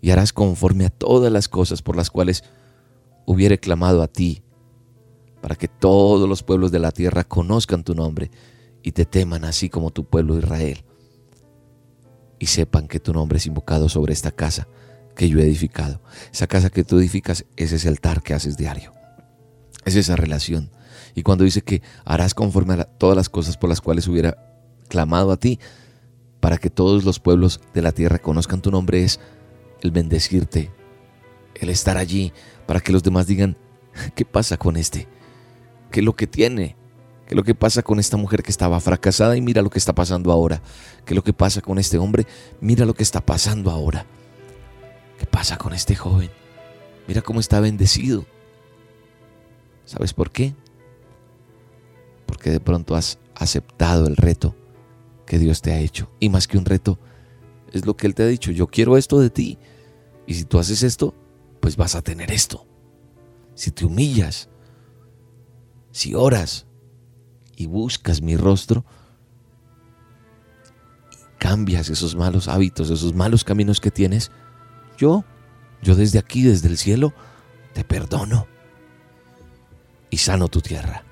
y 0.00 0.10
harás 0.10 0.32
conforme 0.32 0.86
a 0.86 0.90
todas 0.90 1.32
las 1.32 1.48
cosas 1.48 1.82
por 1.82 1.96
las 1.96 2.10
cuales 2.10 2.44
hubiere 3.28 3.58
clamado 3.58 4.02
a 4.02 4.08
ti, 4.08 4.42
para 5.42 5.54
que 5.54 5.68
todos 5.68 6.26
los 6.26 6.42
pueblos 6.42 6.72
de 6.72 6.78
la 6.78 6.92
tierra 6.92 7.24
conozcan 7.24 7.84
tu 7.84 7.94
nombre 7.94 8.30
y 8.82 8.92
te 8.92 9.04
teman 9.04 9.44
así 9.44 9.68
como 9.68 9.90
tu 9.90 10.06
pueblo 10.06 10.38
Israel 10.38 10.82
y 12.38 12.46
sepan 12.46 12.88
que 12.88 13.00
tu 13.00 13.12
nombre 13.12 13.36
es 13.36 13.44
invocado 13.44 13.90
sobre 13.90 14.14
esta 14.14 14.30
casa 14.30 14.66
que 15.14 15.28
yo 15.28 15.40
he 15.40 15.42
edificado. 15.42 16.00
Esa 16.32 16.46
casa 16.46 16.70
que 16.70 16.84
tú 16.84 16.98
edificas 16.98 17.44
es 17.56 17.72
ese 17.72 17.88
altar 17.88 18.22
que 18.22 18.32
haces 18.32 18.56
diario. 18.56 18.94
Es 19.84 19.94
esa 19.94 20.16
relación. 20.16 20.70
Y 21.14 21.22
cuando 21.22 21.44
dice 21.44 21.60
que 21.60 21.82
harás 22.06 22.32
conforme 22.32 22.74
a 22.74 22.84
todas 22.84 23.16
las 23.16 23.28
cosas 23.28 23.58
por 23.58 23.68
las 23.68 23.82
cuales 23.82 24.08
hubiera 24.08 24.38
clamado 24.88 25.32
a 25.32 25.36
ti, 25.36 25.60
para 26.40 26.56
que 26.56 26.70
todos 26.70 27.04
los 27.04 27.20
pueblos 27.20 27.60
de 27.74 27.82
la 27.82 27.92
tierra 27.92 28.20
conozcan 28.20 28.62
tu 28.62 28.70
nombre, 28.70 29.04
es 29.04 29.20
el 29.82 29.90
bendecirte, 29.90 30.70
el 31.56 31.68
estar 31.68 31.98
allí, 31.98 32.32
para 32.68 32.80
que 32.80 32.92
los 32.92 33.02
demás 33.02 33.26
digan, 33.26 33.56
¿qué 34.14 34.26
pasa 34.26 34.58
con 34.58 34.76
este? 34.76 35.08
¿Qué 35.90 36.00
es 36.00 36.04
lo 36.06 36.14
que 36.14 36.26
tiene? 36.26 36.76
¿Qué 37.26 37.32
es 37.32 37.36
lo 37.36 37.42
que 37.42 37.54
pasa 37.54 37.82
con 37.82 37.98
esta 37.98 38.18
mujer 38.18 38.42
que 38.42 38.50
estaba 38.50 38.78
fracasada 38.78 39.38
y 39.38 39.40
mira 39.40 39.62
lo 39.62 39.70
que 39.70 39.78
está 39.78 39.94
pasando 39.94 40.30
ahora? 40.30 40.60
¿Qué 41.06 41.14
es 41.14 41.16
lo 41.16 41.24
que 41.24 41.32
pasa 41.32 41.62
con 41.62 41.78
este 41.78 41.96
hombre? 41.96 42.26
Mira 42.60 42.84
lo 42.84 42.92
que 42.92 43.02
está 43.02 43.24
pasando 43.24 43.70
ahora. 43.70 44.04
¿Qué 45.18 45.24
pasa 45.24 45.56
con 45.56 45.72
este 45.72 45.96
joven? 45.96 46.30
Mira 47.06 47.22
cómo 47.22 47.40
está 47.40 47.58
bendecido. 47.58 48.26
¿Sabes 49.86 50.12
por 50.12 50.30
qué? 50.30 50.54
Porque 52.26 52.50
de 52.50 52.60
pronto 52.60 52.96
has 52.96 53.18
aceptado 53.34 54.06
el 54.06 54.16
reto 54.16 54.54
que 55.24 55.38
Dios 55.38 55.62
te 55.62 55.72
ha 55.72 55.78
hecho. 55.78 56.10
Y 56.20 56.28
más 56.28 56.46
que 56.46 56.58
un 56.58 56.66
reto, 56.66 56.98
es 57.72 57.86
lo 57.86 57.96
que 57.96 58.06
Él 58.06 58.14
te 58.14 58.24
ha 58.24 58.26
dicho. 58.26 58.50
Yo 58.50 58.66
quiero 58.66 58.98
esto 58.98 59.20
de 59.20 59.30
ti. 59.30 59.58
Y 60.26 60.34
si 60.34 60.44
tú 60.44 60.58
haces 60.58 60.82
esto, 60.82 61.14
pues 61.60 61.76
vas 61.76 61.94
a 61.94 62.02
tener 62.02 62.30
esto. 62.30 62.66
Si 63.54 63.70
te 63.70 63.84
humillas, 63.84 64.48
si 65.90 66.14
oras, 66.14 66.68
y 67.58 67.66
buscas 67.66 68.22
mi 68.22 68.36
rostro, 68.36 68.84
cambias 71.38 71.88
esos 71.90 72.14
malos 72.14 72.46
hábitos, 72.46 72.88
esos 72.88 73.14
malos 73.14 73.42
caminos 73.42 73.80
que 73.80 73.90
tienes, 73.90 74.30
yo, 74.96 75.24
yo 75.82 75.96
desde 75.96 76.20
aquí, 76.20 76.42
desde 76.42 76.68
el 76.68 76.78
cielo, 76.78 77.12
te 77.74 77.82
perdono 77.82 78.46
y 80.08 80.18
sano 80.18 80.46
tu 80.46 80.60
tierra. 80.60 81.02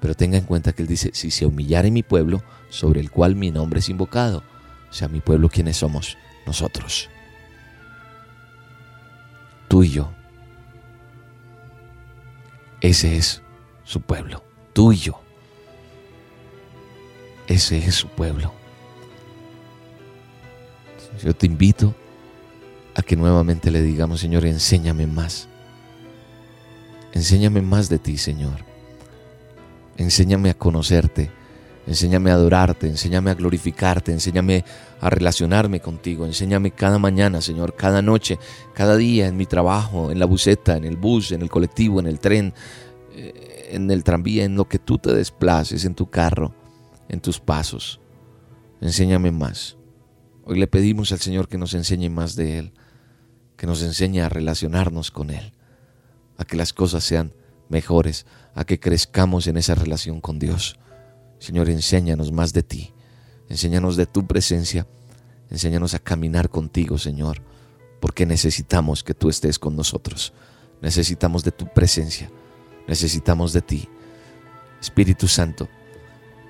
Pero 0.00 0.14
tenga 0.14 0.38
en 0.38 0.44
cuenta 0.44 0.72
que 0.72 0.80
Él 0.80 0.88
dice, 0.88 1.10
si 1.12 1.30
se 1.30 1.44
humillare 1.44 1.90
mi 1.90 2.02
pueblo, 2.02 2.42
sobre 2.70 3.00
el 3.00 3.10
cual 3.10 3.36
mi 3.36 3.50
nombre 3.50 3.80
es 3.80 3.90
invocado, 3.90 4.42
o 4.88 4.92
sea, 4.92 5.08
mi 5.08 5.20
pueblo, 5.20 5.50
¿quiénes 5.50 5.76
somos? 5.76 6.16
Nosotros. 6.46 7.10
Tú 9.70 9.82
y 9.84 9.88
yo. 9.88 10.12
Ese 12.82 13.16
es 13.16 13.40
su 13.84 14.02
pueblo 14.02 14.42
tuyo. 14.72 15.16
Ese 17.46 17.78
es 17.78 17.94
su 17.96 18.08
pueblo. 18.08 18.52
Yo 21.22 21.34
te 21.34 21.46
invito 21.46 21.94
a 22.94 23.02
que 23.02 23.16
nuevamente 23.16 23.70
le 23.70 23.82
digamos, 23.82 24.20
Señor, 24.20 24.46
enséñame 24.46 25.06
más. 25.06 25.48
Enséñame 27.12 27.60
más 27.60 27.88
de 27.88 27.98
ti, 27.98 28.16
Señor. 28.16 28.64
Enséñame 29.96 30.50
a 30.50 30.54
conocerte. 30.54 31.30
Enséñame 31.86 32.30
a 32.30 32.34
adorarte, 32.34 32.86
enséñame 32.86 33.30
a 33.30 33.34
glorificarte, 33.34 34.12
enséñame 34.12 34.64
a 35.00 35.10
relacionarme 35.10 35.80
contigo, 35.80 36.26
enséñame 36.26 36.72
cada 36.72 36.98
mañana, 36.98 37.40
Señor, 37.40 37.74
cada 37.74 38.02
noche, 38.02 38.38
cada 38.74 38.96
día 38.96 39.26
en 39.26 39.36
mi 39.36 39.46
trabajo, 39.46 40.10
en 40.10 40.18
la 40.18 40.26
buseta, 40.26 40.76
en 40.76 40.84
el 40.84 40.96
bus, 40.96 41.32
en 41.32 41.42
el 41.42 41.50
colectivo, 41.50 41.98
en 41.98 42.06
el 42.06 42.20
tren, 42.20 42.52
eh, 43.12 43.68
en 43.72 43.90
el 43.90 44.04
tranvía, 44.04 44.44
en 44.44 44.56
lo 44.56 44.68
que 44.68 44.78
tú 44.78 44.98
te 44.98 45.12
desplaces, 45.14 45.84
en 45.84 45.94
tu 45.94 46.10
carro, 46.10 46.54
en 47.08 47.20
tus 47.20 47.40
pasos. 47.40 48.00
Enséñame 48.80 49.30
más. 49.30 49.76
Hoy 50.44 50.58
le 50.58 50.66
pedimos 50.66 51.12
al 51.12 51.20
Señor 51.20 51.48
que 51.48 51.58
nos 51.58 51.74
enseñe 51.74 52.10
más 52.10 52.36
de 52.36 52.58
Él, 52.58 52.72
que 53.56 53.66
nos 53.66 53.82
enseñe 53.82 54.20
a 54.20 54.28
relacionarnos 54.28 55.10
con 55.10 55.30
Él, 55.30 55.52
a 56.36 56.44
que 56.44 56.56
las 56.56 56.72
cosas 56.72 57.04
sean 57.04 57.32
mejores, 57.68 58.26
a 58.54 58.64
que 58.64 58.80
crezcamos 58.80 59.46
en 59.46 59.56
esa 59.56 59.74
relación 59.74 60.20
con 60.20 60.38
Dios. 60.38 60.78
Señor, 61.40 61.70
enséñanos 61.70 62.30
más 62.32 62.52
de 62.52 62.62
ti, 62.62 62.92
enséñanos 63.48 63.96
de 63.96 64.04
tu 64.04 64.26
presencia, 64.26 64.86
enséñanos 65.48 65.94
a 65.94 65.98
caminar 65.98 66.50
contigo, 66.50 66.98
Señor, 66.98 67.40
porque 67.98 68.26
necesitamos 68.26 69.02
que 69.02 69.14
tú 69.14 69.30
estés 69.30 69.58
con 69.58 69.74
nosotros, 69.74 70.34
necesitamos 70.82 71.42
de 71.42 71.50
tu 71.50 71.66
presencia, 71.72 72.30
necesitamos 72.86 73.54
de 73.54 73.62
ti. 73.62 73.88
Espíritu 74.82 75.28
Santo, 75.28 75.66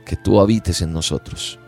que 0.05 0.17
tú 0.17 0.41
habites 0.41 0.83
en 0.83 0.93
nosotros, 0.93 1.61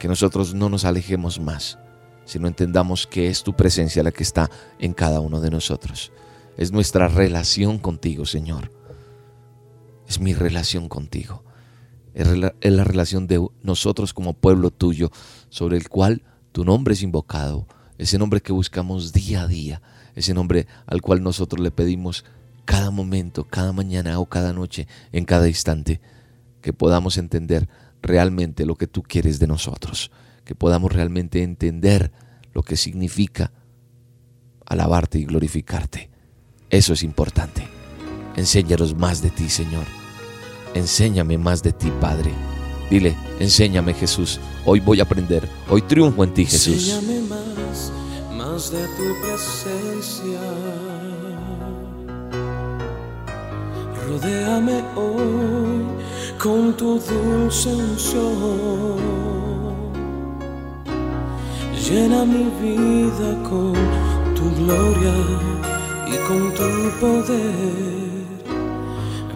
que 0.00 0.08
nosotros 0.08 0.54
no 0.54 0.70
nos 0.70 0.86
alejemos 0.86 1.38
más, 1.38 1.78
sino 2.24 2.48
entendamos 2.48 3.06
que 3.06 3.28
es 3.28 3.42
tu 3.42 3.54
presencia 3.54 4.02
la 4.02 4.12
que 4.12 4.22
está 4.22 4.50
en 4.78 4.94
cada 4.94 5.20
uno 5.20 5.42
de 5.42 5.50
nosotros. 5.50 6.10
Es 6.56 6.72
nuestra 6.72 7.06
relación 7.06 7.78
contigo, 7.78 8.24
Señor. 8.24 8.72
Es 10.06 10.20
mi 10.20 10.32
relación 10.32 10.88
contigo 10.88 11.44
es 12.18 12.72
la 12.72 12.84
relación 12.84 13.26
de 13.28 13.46
nosotros 13.62 14.12
como 14.12 14.34
pueblo 14.34 14.70
tuyo, 14.70 15.10
sobre 15.50 15.76
el 15.76 15.88
cual 15.88 16.22
tu 16.52 16.64
nombre 16.64 16.94
es 16.94 17.02
invocado, 17.02 17.68
ese 17.96 18.18
nombre 18.18 18.40
que 18.40 18.52
buscamos 18.52 19.12
día 19.12 19.42
a 19.42 19.46
día, 19.46 19.82
ese 20.16 20.34
nombre 20.34 20.66
al 20.86 21.00
cual 21.00 21.22
nosotros 21.22 21.60
le 21.60 21.70
pedimos 21.70 22.24
cada 22.64 22.90
momento, 22.90 23.44
cada 23.44 23.72
mañana 23.72 24.18
o 24.18 24.26
cada 24.26 24.52
noche, 24.52 24.88
en 25.12 25.24
cada 25.24 25.48
instante, 25.48 26.00
que 26.60 26.72
podamos 26.72 27.18
entender 27.18 27.68
realmente 28.02 28.66
lo 28.66 28.74
que 28.74 28.88
tú 28.88 29.02
quieres 29.02 29.38
de 29.38 29.46
nosotros, 29.46 30.10
que 30.44 30.56
podamos 30.56 30.92
realmente 30.92 31.44
entender 31.44 32.10
lo 32.52 32.62
que 32.62 32.76
significa 32.76 33.52
alabarte 34.66 35.18
y 35.18 35.24
glorificarte. 35.24 36.10
Eso 36.68 36.92
es 36.92 37.04
importante. 37.04 37.68
Enséñanos 38.36 38.96
más 38.96 39.22
de 39.22 39.30
ti, 39.30 39.48
Señor 39.48 39.97
enséñame 40.74 41.38
más 41.38 41.62
de 41.62 41.72
ti, 41.72 41.92
Padre. 42.00 42.32
Dile, 42.90 43.16
enséñame 43.38 43.92
Jesús, 43.92 44.40
hoy 44.64 44.80
voy 44.80 45.00
a 45.00 45.02
aprender, 45.02 45.46
hoy 45.68 45.82
triunfo 45.82 46.24
en 46.24 46.32
ti 46.32 46.46
Jesús. 46.46 46.88
Enséñame 46.88 47.20
más, 47.28 47.92
más 48.36 48.70
de 48.70 48.82
tu 48.96 49.14
presencia. 49.20 50.40
Rodéame 54.06 54.82
hoy 54.96 55.84
con 56.38 56.74
tu 56.76 56.98
dulce 56.98 57.68
unción. 57.68 58.96
Llena 61.88 62.24
mi 62.24 62.44
vida 62.60 63.42
con 63.48 63.74
tu 64.34 64.50
gloria 64.56 65.14
y 66.06 66.16
con 66.26 66.54
tu 66.54 67.00
poder. 67.00 67.97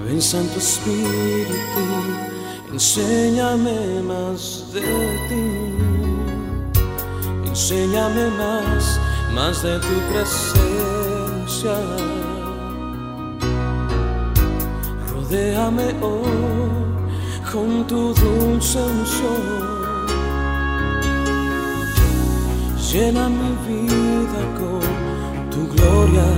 Ven 0.05 0.21
Santo 0.21 0.59
Espíritu, 0.59 1.85
enséñame 2.73 4.03
más 4.03 4.73
de 4.73 4.81
ti. 5.29 5.47
Enséñame 7.47 8.29
más, 8.31 9.01
más 9.35 9.63
de 9.63 9.79
tu 9.79 9.95
presencia. 10.11 11.77
Rodéame 15.13 15.95
hoy 16.01 16.83
con 17.53 17.87
tu 17.87 18.13
dulce 18.15 18.79
unción. 18.79 19.73
Llena 22.91 23.29
mi 23.29 23.51
vida 23.67 24.43
con 24.59 25.51
tu 25.51 25.69
gloria 25.75 26.29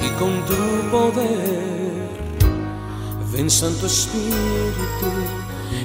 y 0.00 0.08
con 0.18 0.32
tu 0.46 0.90
poder. 0.90 2.23
Ven 3.36 3.50
Santo 3.50 3.86
Espíritu, 3.86 5.10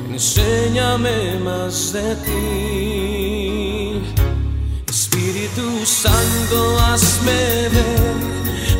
enséñame 0.07 1.39
más 1.43 1.93
de 1.93 2.15
ti. 2.17 4.01
Espíritu 4.87 5.83
Santo, 5.83 6.77
hazme 6.79 7.69
ver, 7.73 8.17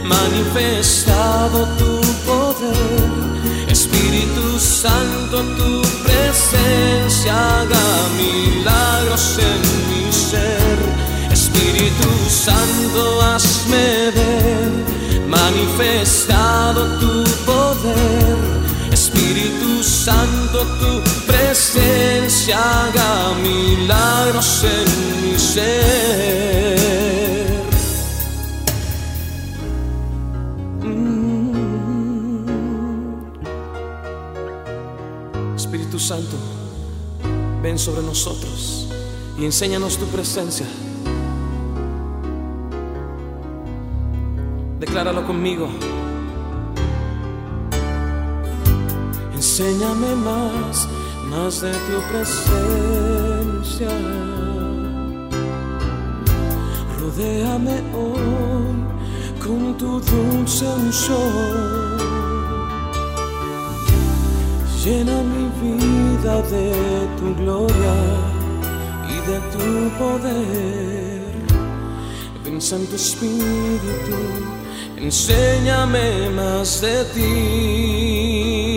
manifestado 0.03 1.67
tu 1.79 1.99
poder. 2.27 3.71
Espíritu 3.71 4.59
Santo, 4.59 5.41
tu 5.57 5.81
presencia 6.03 7.61
haga 7.61 7.87
milagros 8.21 9.39
en 9.39 9.61
mi 9.89 10.13
ser. 10.13 10.77
Espíritu 11.31 12.09
Santo, 12.29 13.19
hazme 13.23 14.11
ver, 14.11 14.71
manifestado 15.27 16.85
tu 16.99 17.23
poder 17.47 18.58
Espíritu 19.29 19.83
Santo, 19.83 20.65
tu 20.79 21.03
presencia 21.27 22.57
haga 22.57 23.35
milagros 23.35 24.63
en 24.63 24.87
mi 25.21 25.37
ser. 25.37 26.79
Mm. 30.81 31.53
Espíritu 35.55 35.99
Santo, 35.99 36.35
ven 37.61 37.77
sobre 37.77 38.01
nosotros 38.01 38.87
y 39.37 39.45
enséñanos 39.45 39.97
tu 39.99 40.05
presencia. 40.07 40.65
Decláralo 44.79 45.23
conmigo. 45.27 45.69
Enséñame 49.59 50.15
más, 50.15 50.87
más 51.29 51.59
de 51.59 51.71
tu 51.73 52.01
presencia. 52.09 53.89
Rodéame 56.97 57.83
hoy 57.93 58.77
con 59.45 59.77
tu 59.77 59.99
dulce 59.99 60.65
unción. 60.65 61.97
Llena 64.81 65.23
mi 65.23 65.45
vida 65.61 66.41
de 66.43 66.71
tu 67.19 67.35
gloria 67.35 67.95
y 69.09 69.15
de 69.29 69.39
tu 69.51 69.67
poder. 69.99 71.33
Ven 72.45 72.61
Santo 72.61 72.95
Espíritu, 72.95 74.19
enséñame 74.95 76.29
más 76.29 76.79
de 76.79 77.03
ti. 77.13 78.68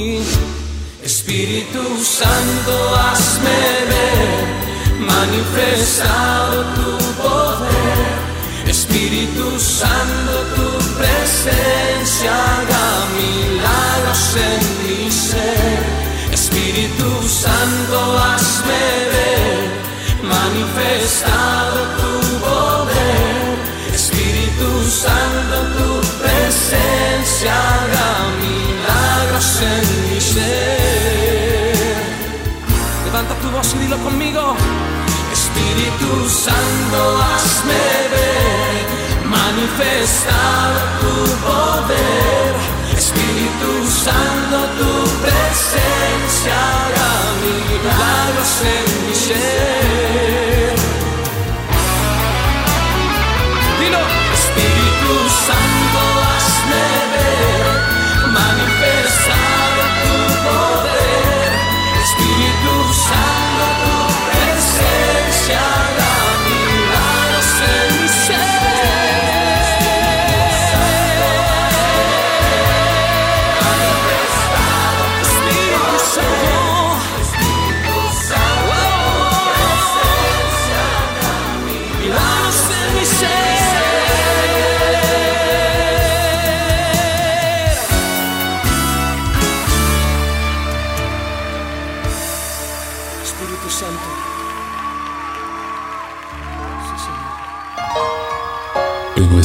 Espíritu 1.24 2.04
Santo, 2.04 2.94
hazme 2.96 3.60
ver, 3.90 4.98
manifestado 4.98 6.64
tu 6.74 6.98
poder. 7.22 8.66
Espíritu 8.66 9.56
Santo, 9.60 10.32
tu 10.56 10.68
presencia 10.98 12.32
haga 12.34 13.06
milagros 13.14 14.34
en 14.34 14.62
mi. 14.82 15.06
Espíritu 16.34 17.28
Santo, 17.28 18.18
hazme 18.18 18.84
ver, 19.14 19.70
manifestado 20.24 21.78
tu 22.00 22.14
poder. 22.40 23.94
Espíritu 23.94 24.90
Santo, 24.90 25.56
tu 25.78 26.00
presencia 26.20 27.54
haga 27.54 28.10
milagros 28.42 29.62
en 29.62 29.91
voz 33.62 33.74
y 33.74 33.78
dilo 33.78 33.96
conmigo. 33.98 34.56
Espíritu 35.32 36.28
Santo, 36.28 37.00
hazme 37.22 37.84
ver, 38.14 38.84
manifestar 39.28 40.70
tu 41.00 41.14
poder. 41.46 42.52
Espíritu 42.96 43.70
Santo, 44.04 44.56
tu 44.78 44.92
presencia 45.24 46.56
haga 46.76 47.12
milagros 47.44 48.52
en 48.74 48.86
mi 49.06 49.14
ser. 49.14 50.74
Dilo, 53.80 54.02
Espíritu 54.38 55.12
Santo, 55.46 55.61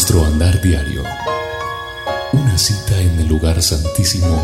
nuestro 0.09 0.25
andar 0.25 0.61
diario. 0.61 1.03
Una 2.31 2.57
cita 2.57 2.97
en 3.01 3.19
el 3.19 3.27
lugar 3.27 3.61
santísimo 3.61 4.41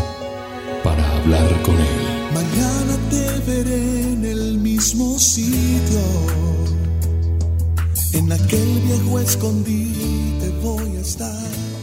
para 0.82 1.02
hablar 1.16 1.62
con 1.62 1.74
Él. 1.74 2.32
Mañana 2.34 2.98
te 3.08 3.38
veré 3.50 4.12
en 4.12 4.24
el 4.26 4.58
mismo 4.58 5.18
sitio. 5.18 6.02
En 8.12 8.30
aquel 8.30 8.80
viejo 8.84 9.18
escondite 9.18 10.50
voy 10.62 10.98
a 10.98 11.00
estar. 11.00 11.73